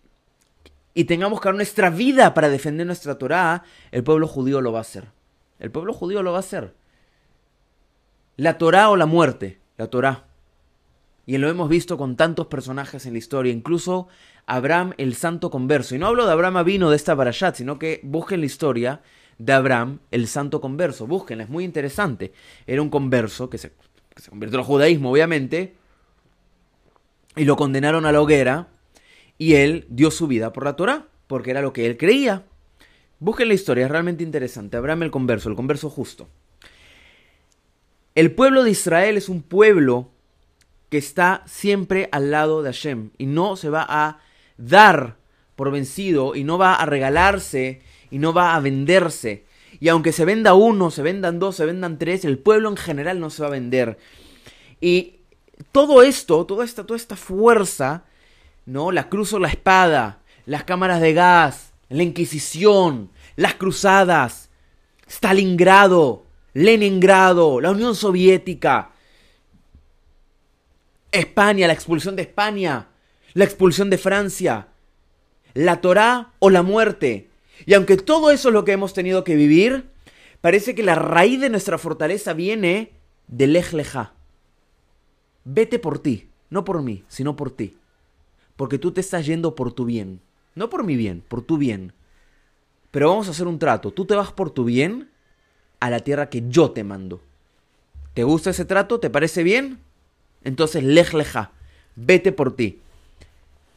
y 0.93 1.05
tengamos 1.05 1.39
que 1.39 1.49
dar 1.49 1.55
nuestra 1.55 1.89
vida 1.89 2.33
para 2.33 2.49
defender 2.49 2.85
nuestra 2.85 3.17
Torá, 3.17 3.63
el 3.91 4.03
pueblo 4.03 4.27
judío 4.27 4.61
lo 4.61 4.71
va 4.71 4.79
a 4.79 4.81
hacer. 4.81 5.05
El 5.59 5.71
pueblo 5.71 5.93
judío 5.93 6.23
lo 6.23 6.31
va 6.31 6.37
a 6.37 6.41
hacer. 6.41 6.73
La 8.37 8.57
Torá 8.57 8.89
o 8.89 8.95
la 8.95 9.05
muerte, 9.05 9.59
la 9.77 9.87
Torá. 9.87 10.25
Y 11.25 11.37
lo 11.37 11.49
hemos 11.49 11.69
visto 11.69 11.97
con 11.97 12.15
tantos 12.15 12.47
personajes 12.47 13.05
en 13.05 13.13
la 13.13 13.19
historia, 13.19 13.53
incluso 13.53 14.07
Abraham 14.47 14.93
el 14.97 15.13
santo 15.15 15.51
converso. 15.51 15.93
Y 15.93 15.99
no 15.99 16.07
hablo 16.07 16.25
de 16.25 16.31
Abraham 16.31 16.65
vino 16.65 16.89
de 16.89 16.95
esta 16.95 17.13
barashat, 17.13 17.55
sino 17.55 17.77
que 17.77 17.99
busquen 18.03 18.39
la 18.39 18.47
historia 18.47 19.01
de 19.37 19.53
Abraham 19.53 19.99
el 20.09 20.27
santo 20.27 20.59
converso. 20.59 21.05
Búsquenla, 21.05 21.43
es 21.43 21.49
muy 21.49 21.65
interesante. 21.65 22.33
Era 22.65 22.81
un 22.81 22.89
converso 22.89 23.49
que 23.49 23.59
se, 23.59 23.73
que 24.15 24.21
se 24.21 24.29
convirtió 24.31 24.57
al 24.57 24.65
judaísmo, 24.65 25.11
obviamente, 25.11 25.75
y 27.35 27.45
lo 27.45 27.55
condenaron 27.55 28.05
a 28.05 28.11
la 28.11 28.21
hoguera 28.21 28.67
y 29.39 29.55
él 29.55 29.87
dio 29.89 30.11
su 30.11 30.27
vida 30.27 30.53
por 30.53 30.65
la 30.65 30.75
Torah, 30.75 31.07
porque 31.25 31.49
era 31.49 31.61
lo 31.63 31.73
que 31.73 31.87
él 31.87 31.97
creía. 31.97 32.43
Busquen 33.19 33.47
la 33.47 33.53
historia, 33.55 33.85
es 33.85 33.91
realmente 33.91 34.23
interesante. 34.23 34.77
Abraham 34.77 35.03
el 35.03 35.11
converso, 35.11 35.49
el 35.49 35.55
converso 35.55 35.89
justo. 35.89 36.27
El 38.13 38.31
pueblo 38.31 38.63
de 38.63 38.71
Israel 38.71 39.17
es 39.17 39.29
un 39.29 39.41
pueblo 39.41 40.11
que 40.89 40.97
está 40.97 41.43
siempre 41.45 42.09
al 42.11 42.31
lado 42.31 42.61
de 42.61 42.71
Hashem 42.71 43.11
y 43.17 43.27
no 43.27 43.55
se 43.55 43.69
va 43.69 43.85
a 43.87 44.19
dar 44.57 45.15
por 45.55 45.71
vencido 45.71 46.35
y 46.35 46.43
no 46.43 46.57
va 46.57 46.75
a 46.75 46.85
regalarse 46.85 47.81
y 48.11 48.17
no 48.19 48.33
va 48.33 48.55
a 48.55 48.59
venderse. 48.59 49.45
Y 49.79 49.87
aunque 49.87 50.11
se 50.11 50.25
venda 50.25 50.53
uno, 50.53 50.91
se 50.91 51.03
vendan 51.03 51.39
dos, 51.39 51.55
se 51.55 51.65
vendan 51.65 51.97
tres, 51.97 52.25
el 52.25 52.39
pueblo 52.39 52.69
en 52.69 52.77
general 52.77 53.19
no 53.19 53.29
se 53.29 53.41
va 53.43 53.47
a 53.47 53.51
vender. 53.51 53.97
Y 54.81 55.17
todo 55.71 56.01
esto, 56.01 56.45
toda 56.45 56.65
esta, 56.65 56.85
toda 56.85 56.97
esta 56.97 57.15
fuerza 57.15 58.03
¿no? 58.69 58.91
La 58.91 59.09
cruz 59.09 59.33
o 59.33 59.39
la 59.39 59.49
espada, 59.49 60.21
las 60.45 60.63
cámaras 60.63 61.01
de 61.01 61.13
gas, 61.13 61.73
la 61.89 62.03
Inquisición, 62.03 63.09
las 63.35 63.55
cruzadas, 63.55 64.49
Stalingrado, 65.07 66.25
Leningrado, 66.53 67.61
la 67.61 67.71
Unión 67.71 67.95
Soviética, 67.95 68.91
España, 71.11 71.65
la 71.65 71.73
expulsión 71.73 72.15
de 72.15 72.21
España, 72.21 72.89
la 73.33 73.43
expulsión 73.43 73.89
de 73.89 73.97
Francia, 73.97 74.67
la 75.55 75.81
Torá 75.81 76.33
o 76.37 76.51
la 76.51 76.61
muerte. 76.61 77.29
Y 77.65 77.73
aunque 77.73 77.97
todo 77.97 78.29
eso 78.29 78.49
es 78.49 78.53
lo 78.53 78.65
que 78.65 78.73
hemos 78.73 78.93
tenido 78.93 79.23
que 79.23 79.35
vivir, 79.35 79.89
parece 80.41 80.75
que 80.75 80.83
la 80.83 80.93
raíz 80.93 81.41
de 81.41 81.49
nuestra 81.49 81.79
fortaleza 81.79 82.33
viene 82.33 82.91
del 83.27 83.53
Lej 83.53 83.73
Vete 85.43 85.79
por 85.79 85.97
ti, 85.97 86.29
no 86.51 86.63
por 86.63 86.83
mí, 86.83 87.03
sino 87.07 87.35
por 87.35 87.49
ti 87.49 87.79
porque 88.59 88.77
tú 88.77 88.91
te 88.91 88.99
estás 88.99 89.25
yendo 89.25 89.55
por 89.55 89.71
tu 89.71 89.85
bien. 89.85 90.19
No 90.53 90.69
por 90.69 90.83
mi 90.83 90.97
bien, 90.97 91.23
por 91.25 91.41
tu 91.41 91.57
bien. 91.57 91.93
Pero 92.91 93.07
vamos 93.07 93.29
a 93.29 93.31
hacer 93.31 93.47
un 93.47 93.57
trato. 93.57 93.91
Tú 93.91 94.03
te 94.03 94.15
vas 94.15 94.33
por 94.33 94.51
tu 94.51 94.65
bien 94.65 95.09
a 95.79 95.89
la 95.89 96.01
tierra 96.01 96.29
que 96.29 96.43
yo 96.49 96.71
te 96.71 96.83
mando. 96.83 97.21
¿Te 98.13 98.25
gusta 98.25 98.49
ese 98.49 98.65
trato? 98.65 98.99
¿Te 98.99 99.09
parece 99.09 99.43
bien? 99.43 99.79
Entonces, 100.43 100.83
lej 100.83 101.13
leja, 101.13 101.53
vete 101.95 102.33
por 102.33 102.53
ti. 102.53 102.81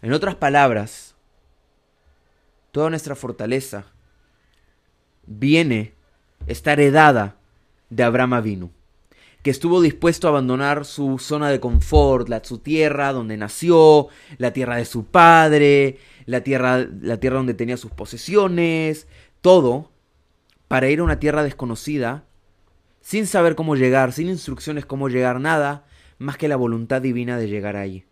En 0.02 0.12
otras 0.12 0.34
palabras, 0.34 1.14
toda 2.72 2.90
nuestra 2.90 3.14
fortaleza 3.14 3.84
viene, 5.28 5.94
está 6.48 6.72
heredada 6.72 7.36
de 7.88 8.02
Abraham 8.02 8.32
Avinu 8.32 8.72
que 9.42 9.50
estuvo 9.50 9.80
dispuesto 9.80 10.26
a 10.26 10.30
abandonar 10.30 10.84
su 10.84 11.18
zona 11.18 11.50
de 11.50 11.60
confort, 11.60 12.28
la, 12.28 12.44
su 12.44 12.58
tierra 12.58 13.12
donde 13.12 13.36
nació, 13.36 14.08
la 14.38 14.52
tierra 14.52 14.76
de 14.76 14.84
su 14.84 15.04
padre, 15.04 15.98
la 16.26 16.42
tierra, 16.42 16.86
la 17.00 17.18
tierra 17.18 17.38
donde 17.38 17.54
tenía 17.54 17.76
sus 17.76 17.90
posesiones, 17.90 19.08
todo, 19.40 19.90
para 20.68 20.88
ir 20.88 21.00
a 21.00 21.04
una 21.04 21.18
tierra 21.18 21.42
desconocida, 21.42 22.24
sin 23.00 23.26
saber 23.26 23.56
cómo 23.56 23.74
llegar, 23.74 24.12
sin 24.12 24.28
instrucciones 24.28 24.86
cómo 24.86 25.08
llegar, 25.08 25.40
nada, 25.40 25.86
más 26.18 26.36
que 26.36 26.46
la 26.46 26.56
voluntad 26.56 27.02
divina 27.02 27.36
de 27.36 27.48
llegar 27.48 27.76
allí. 27.76 28.04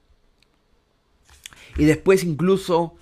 Y 1.77 1.85
después 1.85 2.25
incluso 2.25 2.97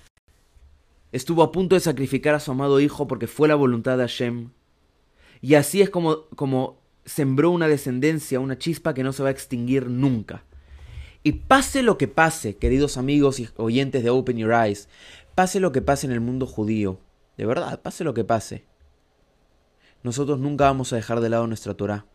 estuvo 1.11 1.41
a 1.41 1.51
punto 1.51 1.73
de 1.75 1.81
sacrificar 1.81 2.35
a 2.35 2.39
su 2.39 2.51
amado 2.51 2.79
hijo 2.79 3.07
porque 3.07 3.25
fue 3.25 3.47
la 3.47 3.55
voluntad 3.55 3.97
de 3.97 4.03
Hashem. 4.03 4.51
Y 5.41 5.55
así 5.55 5.81
es 5.81 5.89
como, 5.89 6.25
como 6.35 6.78
sembró 7.09 7.49
una 7.51 7.67
descendencia, 7.67 8.39
una 8.39 8.57
chispa 8.57 8.93
que 8.93 9.03
no 9.03 9.13
se 9.13 9.23
va 9.23 9.29
a 9.29 9.31
extinguir 9.31 9.87
nunca. 9.89 10.43
Y 11.23 11.33
pase 11.33 11.83
lo 11.83 11.97
que 11.97 12.07
pase, 12.07 12.57
queridos 12.57 12.97
amigos 12.97 13.39
y 13.39 13.49
oyentes 13.57 14.03
de 14.03 14.09
Open 14.09 14.37
Your 14.37 14.53
Eyes, 14.53 14.87
pase 15.35 15.59
lo 15.59 15.71
que 15.71 15.81
pase 15.81 16.05
en 16.05 16.13
el 16.13 16.21
mundo 16.21 16.45
judío, 16.45 16.99
de 17.35 17.45
verdad, 17.45 17.81
pase 17.81 18.03
lo 18.03 18.13
que 18.13 18.23
pase, 18.23 18.65
nosotros 20.03 20.39
nunca 20.39 20.65
vamos 20.65 20.93
a 20.93 20.95
dejar 20.95 21.19
de 21.19 21.29
lado 21.29 21.47
nuestra 21.47 21.73
Torah. 21.73 22.05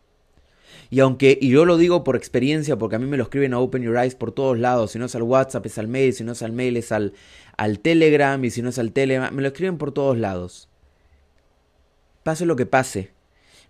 Y 0.91 1.01
aunque, 1.01 1.39
y 1.41 1.51
yo 1.51 1.65
lo 1.65 1.77
digo 1.77 2.05
por 2.05 2.17
experiencia, 2.17 2.77
porque 2.77 2.97
a 2.97 2.99
mí 2.99 3.07
me 3.07 3.17
lo 3.17 3.25
escriben 3.25 3.53
a 3.53 3.59
Open 3.59 3.83
Your 3.83 3.97
Eyes 3.97 4.15
por 4.15 4.33
todos 4.33 4.59
lados, 4.59 4.93
si 4.93 4.99
no 4.99 5.07
es 5.07 5.15
al 5.15 5.23
WhatsApp, 5.23 5.67
es 5.67 5.79
al 5.79 5.89
mail, 5.89 6.13
si 6.13 6.25
no 6.25 6.33
es 6.33 6.43
al 6.43 6.53
mail, 6.53 6.77
es 6.77 6.93
al, 6.93 7.15
al 7.57 7.81
Telegram, 7.81 8.43
y 8.45 8.51
si 8.51 8.63
no 8.63 8.69
es 8.69 8.79
al 8.79 8.93
Telegram, 8.93 9.35
me 9.35 9.43
lo 9.43 9.49
escriben 9.49 9.77
por 9.77 9.93
todos 9.93 10.17
lados. 10.17 10.69
Pase 12.23 12.47
lo 12.47 12.57
que 12.57 12.67
pase, 12.67 13.14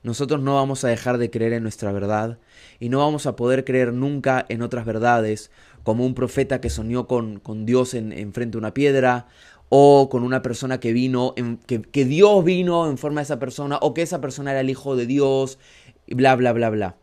nosotros 0.04 0.42
no 0.42 0.54
vamos 0.54 0.84
a 0.84 0.88
dejar 0.88 1.16
de 1.18 1.30
creer 1.30 1.54
en 1.54 1.62
nuestra 1.62 1.90
verdad 1.90 2.38
y 2.78 2.90
no 2.90 2.98
vamos 2.98 3.26
a 3.26 3.36
poder 3.36 3.64
creer 3.64 3.94
nunca 3.94 4.44
en 4.50 4.60
otras 4.60 4.84
verdades, 4.84 5.50
como 5.82 6.04
un 6.04 6.14
profeta 6.14 6.60
que 6.60 6.68
soñó 6.70 7.06
con, 7.06 7.40
con 7.40 7.64
Dios 7.64 7.94
en, 7.94 8.32
frente 8.34 8.56
a 8.56 8.60
una 8.60 8.74
piedra, 8.74 9.26
o 9.70 10.08
con 10.10 10.22
una 10.22 10.42
persona 10.42 10.78
que 10.78 10.92
vino, 10.92 11.32
en, 11.36 11.56
que, 11.56 11.80
que 11.80 12.04
Dios 12.04 12.44
vino 12.44 12.88
en 12.88 12.98
forma 12.98 13.22
de 13.22 13.24
esa 13.24 13.38
persona, 13.38 13.78
o 13.80 13.94
que 13.94 14.02
esa 14.02 14.20
persona 14.20 14.50
era 14.50 14.60
el 14.60 14.70
Hijo 14.70 14.94
de 14.94 15.06
Dios, 15.06 15.58
y 16.06 16.14
bla, 16.14 16.36
bla, 16.36 16.52
bla, 16.52 16.68
bla. 16.68 16.96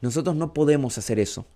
Nosotros 0.00 0.34
no 0.34 0.54
podemos 0.54 0.96
hacer 0.96 1.20
eso. 1.20 1.46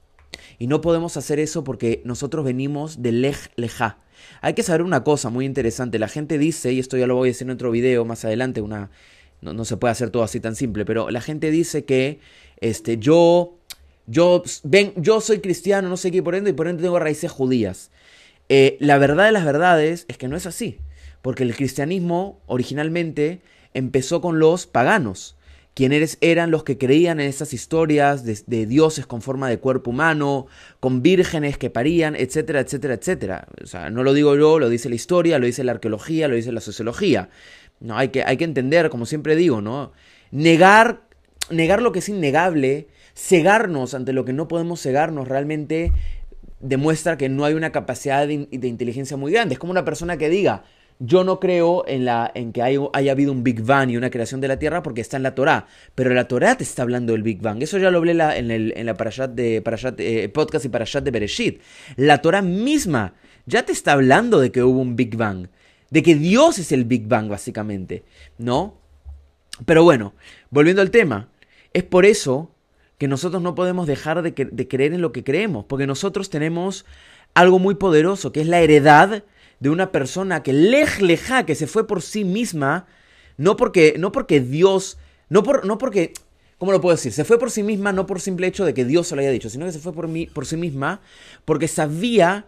Y 0.58 0.66
no 0.66 0.82
podemos 0.82 1.16
hacer 1.16 1.40
eso 1.40 1.64
porque 1.64 2.02
nosotros 2.04 2.44
venimos 2.44 3.02
de 3.02 3.12
lej 3.12 3.50
lejá. 3.56 3.98
Hay 4.42 4.52
que 4.54 4.62
saber 4.62 4.82
una 4.82 5.02
cosa 5.02 5.30
muy 5.30 5.46
interesante. 5.46 5.98
La 5.98 6.08
gente 6.08 6.36
dice, 6.38 6.72
y 6.72 6.78
esto 6.78 6.96
ya 6.98 7.06
lo 7.06 7.16
voy 7.16 7.28
a 7.28 7.32
decir 7.32 7.46
en 7.46 7.52
otro 7.52 7.70
video 7.70 8.04
más 8.04 8.24
adelante, 8.24 8.60
una, 8.60 8.90
no, 9.52 9.64
se 9.64 9.76
puede 9.76 9.92
hacer 9.92 10.10
todo 10.10 10.22
así 10.22 10.40
tan 10.40 10.56
simple, 10.56 10.84
pero 10.84 11.10
la 11.10 11.20
gente 11.20 11.50
dice 11.50 11.84
que 11.84 12.20
este, 12.60 12.98
yo, 12.98 13.58
yo, 14.06 14.42
ven, 14.62 14.92
yo 14.96 15.20
soy 15.20 15.40
cristiano, 15.40 15.88
no 15.88 15.96
sé 15.96 16.10
qué, 16.10 16.22
por 16.22 16.34
ende, 16.34 16.50
y 16.50 16.52
por 16.54 16.68
ende 16.68 16.82
tengo 16.82 16.98
raíces 16.98 17.30
judías. 17.30 17.90
Eh, 18.48 18.76
la 18.80 18.98
verdad 18.98 19.26
de 19.26 19.32
las 19.32 19.44
verdades 19.44 20.06
es 20.08 20.18
que 20.18 20.28
no 20.28 20.36
es 20.36 20.46
así, 20.46 20.78
porque 21.22 21.42
el 21.42 21.54
cristianismo 21.54 22.40
originalmente 22.46 23.40
empezó 23.74 24.20
con 24.20 24.38
los 24.38 24.66
paganos, 24.66 25.36
quienes 25.74 26.18
eran 26.20 26.52
los 26.52 26.62
que 26.62 26.78
creían 26.78 27.18
en 27.18 27.26
esas 27.26 27.52
historias 27.52 28.24
de, 28.24 28.38
de, 28.46 28.66
dioses 28.66 29.06
con 29.06 29.22
forma 29.22 29.48
de 29.48 29.58
cuerpo 29.58 29.90
humano, 29.90 30.46
con 30.78 31.02
vírgenes 31.02 31.58
que 31.58 31.68
parían, 31.68 32.14
etcétera, 32.14 32.60
etcétera, 32.60 32.94
etcétera. 32.94 33.48
O 33.62 33.66
sea, 33.66 33.90
no 33.90 34.04
lo 34.04 34.12
digo 34.12 34.36
yo, 34.36 34.60
lo 34.60 34.68
dice 34.68 34.88
la 34.88 34.94
historia, 34.94 35.38
lo 35.40 35.46
dice 35.46 35.64
la 35.64 35.72
arqueología, 35.72 36.28
lo 36.28 36.36
dice 36.36 36.52
la 36.52 36.60
sociología. 36.60 37.28
No, 37.84 37.98
hay 37.98 38.08
que, 38.08 38.24
hay 38.24 38.38
que 38.38 38.44
entender, 38.44 38.88
como 38.88 39.04
siempre 39.04 39.36
digo, 39.36 39.60
¿no? 39.60 39.92
Negar, 40.30 41.02
negar 41.50 41.82
lo 41.82 41.92
que 41.92 41.98
es 41.98 42.08
innegable, 42.08 42.88
cegarnos 43.14 43.92
ante 43.92 44.14
lo 44.14 44.24
que 44.24 44.32
no 44.32 44.48
podemos 44.48 44.80
cegarnos, 44.80 45.28
realmente 45.28 45.92
demuestra 46.60 47.18
que 47.18 47.28
no 47.28 47.44
hay 47.44 47.52
una 47.52 47.72
capacidad 47.72 48.26
de, 48.26 48.48
inteligencia 48.50 49.18
muy 49.18 49.32
grande. 49.32 49.52
Es 49.52 49.58
como 49.58 49.70
una 49.70 49.84
persona 49.84 50.16
que 50.16 50.30
diga, 50.30 50.64
yo 50.98 51.24
no 51.24 51.38
creo 51.40 51.84
en, 51.86 52.06
la, 52.06 52.32
en 52.34 52.54
que 52.54 52.62
haya, 52.62 52.88
habido 52.94 53.32
un 53.32 53.44
Big 53.44 53.60
Bang 53.60 53.90
y 53.90 53.98
una 53.98 54.08
creación 54.08 54.40
de 54.40 54.48
la 54.48 54.58
Tierra 54.58 54.82
porque 54.82 55.02
está 55.02 55.18
en 55.18 55.22
la 55.22 55.34
Torá. 55.34 55.66
Pero 55.94 56.08
la 56.14 56.26
Torá 56.26 56.56
te 56.56 56.64
está 56.64 56.84
hablando 56.84 57.12
del 57.12 57.22
Big 57.22 57.42
Bang. 57.42 57.62
Eso 57.62 57.76
ya 57.76 57.90
lo 57.90 57.98
hablé 57.98 58.12
en, 58.12 58.50
el, 58.50 58.72
en 58.74 58.86
la 58.86 58.94
parashat 58.94 59.32
de, 59.32 59.60
parashat, 59.60 60.00
eh, 60.00 60.30
podcast 60.30 60.64
y 60.64 60.70
Parashat 60.70 61.04
de 61.04 61.10
Bereshit. 61.10 61.60
La 61.96 62.22
Torá 62.22 62.40
misma 62.40 63.12
ya 63.44 63.66
te 63.66 63.72
está 63.72 63.92
hablando 63.92 64.40
de 64.40 64.50
que 64.50 64.62
hubo 64.62 64.80
un 64.80 64.96
Big 64.96 65.16
Bang 65.18 65.48
de 65.94 66.02
que 66.02 66.16
Dios 66.16 66.58
es 66.58 66.72
el 66.72 66.84
Big 66.84 67.06
Bang, 67.06 67.28
básicamente, 67.28 68.02
¿no? 68.36 68.80
Pero 69.64 69.84
bueno, 69.84 70.12
volviendo 70.50 70.82
al 70.82 70.90
tema, 70.90 71.28
es 71.72 71.84
por 71.84 72.04
eso 72.04 72.50
que 72.98 73.06
nosotros 73.06 73.40
no 73.40 73.54
podemos 73.54 73.86
dejar 73.86 74.20
de, 74.20 74.34
creer 74.34 74.92
en 74.92 75.00
lo 75.00 75.12
que 75.12 75.22
creemos, 75.22 75.66
porque 75.66 75.86
nosotros 75.86 76.30
tenemos 76.30 76.84
algo 77.32 77.60
muy 77.60 77.76
poderoso, 77.76 78.32
que 78.32 78.40
es 78.40 78.48
la 78.48 78.60
heredad 78.60 79.22
de 79.60 79.70
una 79.70 79.92
persona 79.92 80.42
que 80.42 80.52
lej 80.52 81.00
leja, 81.00 81.46
que 81.46 81.54
se 81.54 81.68
fue 81.68 81.86
por 81.86 82.02
sí 82.02 82.24
misma, 82.24 82.88
no 83.36 83.54
porque, 83.56 83.94
no 83.96 84.10
porque 84.10 84.40
Dios, 84.40 84.98
no, 85.28 85.44
por, 85.44 85.64
no 85.64 85.78
porque, 85.78 86.12
¿cómo 86.58 86.72
lo 86.72 86.80
puedo 86.80 86.96
decir? 86.96 87.12
Se 87.12 87.24
fue 87.24 87.38
por 87.38 87.52
sí 87.52 87.62
misma 87.62 87.92
no 87.92 88.04
por 88.04 88.20
simple 88.20 88.48
hecho 88.48 88.64
de 88.64 88.74
que 88.74 88.84
Dios 88.84 89.06
se 89.06 89.14
lo 89.14 89.20
haya 89.20 89.30
dicho, 89.30 89.48
sino 89.48 89.64
que 89.64 89.70
se 89.70 89.78
fue 89.78 89.92
por, 89.92 90.08
mí, 90.08 90.26
por 90.26 90.44
sí 90.44 90.56
misma 90.56 91.02
porque 91.44 91.68
sabía 91.68 92.46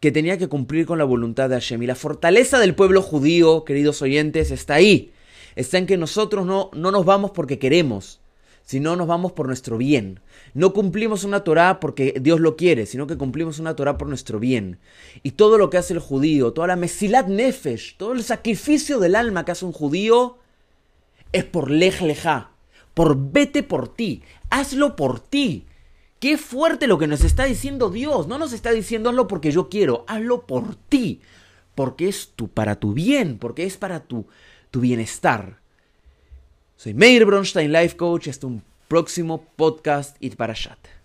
que 0.00 0.12
tenía 0.12 0.38
que 0.38 0.48
cumplir 0.48 0.86
con 0.86 0.98
la 0.98 1.04
voluntad 1.04 1.48
de 1.48 1.56
Hashem. 1.56 1.82
Y 1.82 1.86
la 1.86 1.94
fortaleza 1.94 2.58
del 2.58 2.74
pueblo 2.74 3.02
judío, 3.02 3.64
queridos 3.64 4.02
oyentes, 4.02 4.50
está 4.50 4.74
ahí. 4.74 5.12
Está 5.56 5.78
en 5.78 5.86
que 5.86 5.96
nosotros 5.96 6.46
no, 6.46 6.70
no 6.72 6.90
nos 6.90 7.04
vamos 7.04 7.32
porque 7.32 7.58
queremos, 7.58 8.20
sino 8.64 8.94
nos 8.94 9.08
vamos 9.08 9.32
por 9.32 9.46
nuestro 9.46 9.76
bien. 9.76 10.20
No 10.54 10.72
cumplimos 10.72 11.24
una 11.24 11.42
Torah 11.42 11.80
porque 11.80 12.14
Dios 12.20 12.38
lo 12.38 12.56
quiere, 12.56 12.86
sino 12.86 13.06
que 13.06 13.16
cumplimos 13.16 13.58
una 13.58 13.74
Torah 13.74 13.98
por 13.98 14.08
nuestro 14.08 14.38
bien. 14.38 14.78
Y 15.22 15.32
todo 15.32 15.58
lo 15.58 15.68
que 15.70 15.78
hace 15.78 15.94
el 15.94 16.00
judío, 16.00 16.52
toda 16.52 16.68
la 16.68 16.76
Mesilat 16.76 17.26
Nefesh, 17.26 17.96
todo 17.96 18.12
el 18.12 18.22
sacrificio 18.22 19.00
del 19.00 19.16
alma 19.16 19.44
que 19.44 19.52
hace 19.52 19.64
un 19.64 19.72
judío, 19.72 20.38
es 21.32 21.44
por 21.44 21.70
lej 21.70 22.02
leja, 22.02 22.52
por 22.94 23.16
vete 23.16 23.62
por 23.62 23.88
ti, 23.88 24.22
hazlo 24.50 24.96
por 24.96 25.20
ti. 25.20 25.66
Qué 26.20 26.36
fuerte 26.36 26.86
lo 26.86 26.98
que 26.98 27.06
nos 27.06 27.22
está 27.22 27.44
diciendo 27.44 27.90
Dios. 27.90 28.26
No 28.26 28.38
nos 28.38 28.52
está 28.52 28.72
diciendo 28.72 29.10
hazlo 29.10 29.28
porque 29.28 29.52
yo 29.52 29.68
quiero, 29.68 30.04
hazlo 30.08 30.46
por 30.46 30.74
ti. 30.74 31.20
Porque 31.74 32.08
es 32.08 32.32
tu, 32.34 32.48
para 32.48 32.74
tu 32.74 32.92
bien, 32.92 33.38
porque 33.38 33.64
es 33.64 33.76
para 33.76 34.00
tu, 34.00 34.26
bienestar. 34.72 35.60
Soy 36.76 36.94
Meir 36.94 37.24
Bronstein, 37.24 37.72
Life 37.72 37.96
Coach. 37.96 38.28
Hasta 38.28 38.46
un 38.46 38.62
próximo 38.88 39.44
podcast 39.56 40.16
y 40.20 40.30
para 40.30 40.54
chat. 40.54 40.97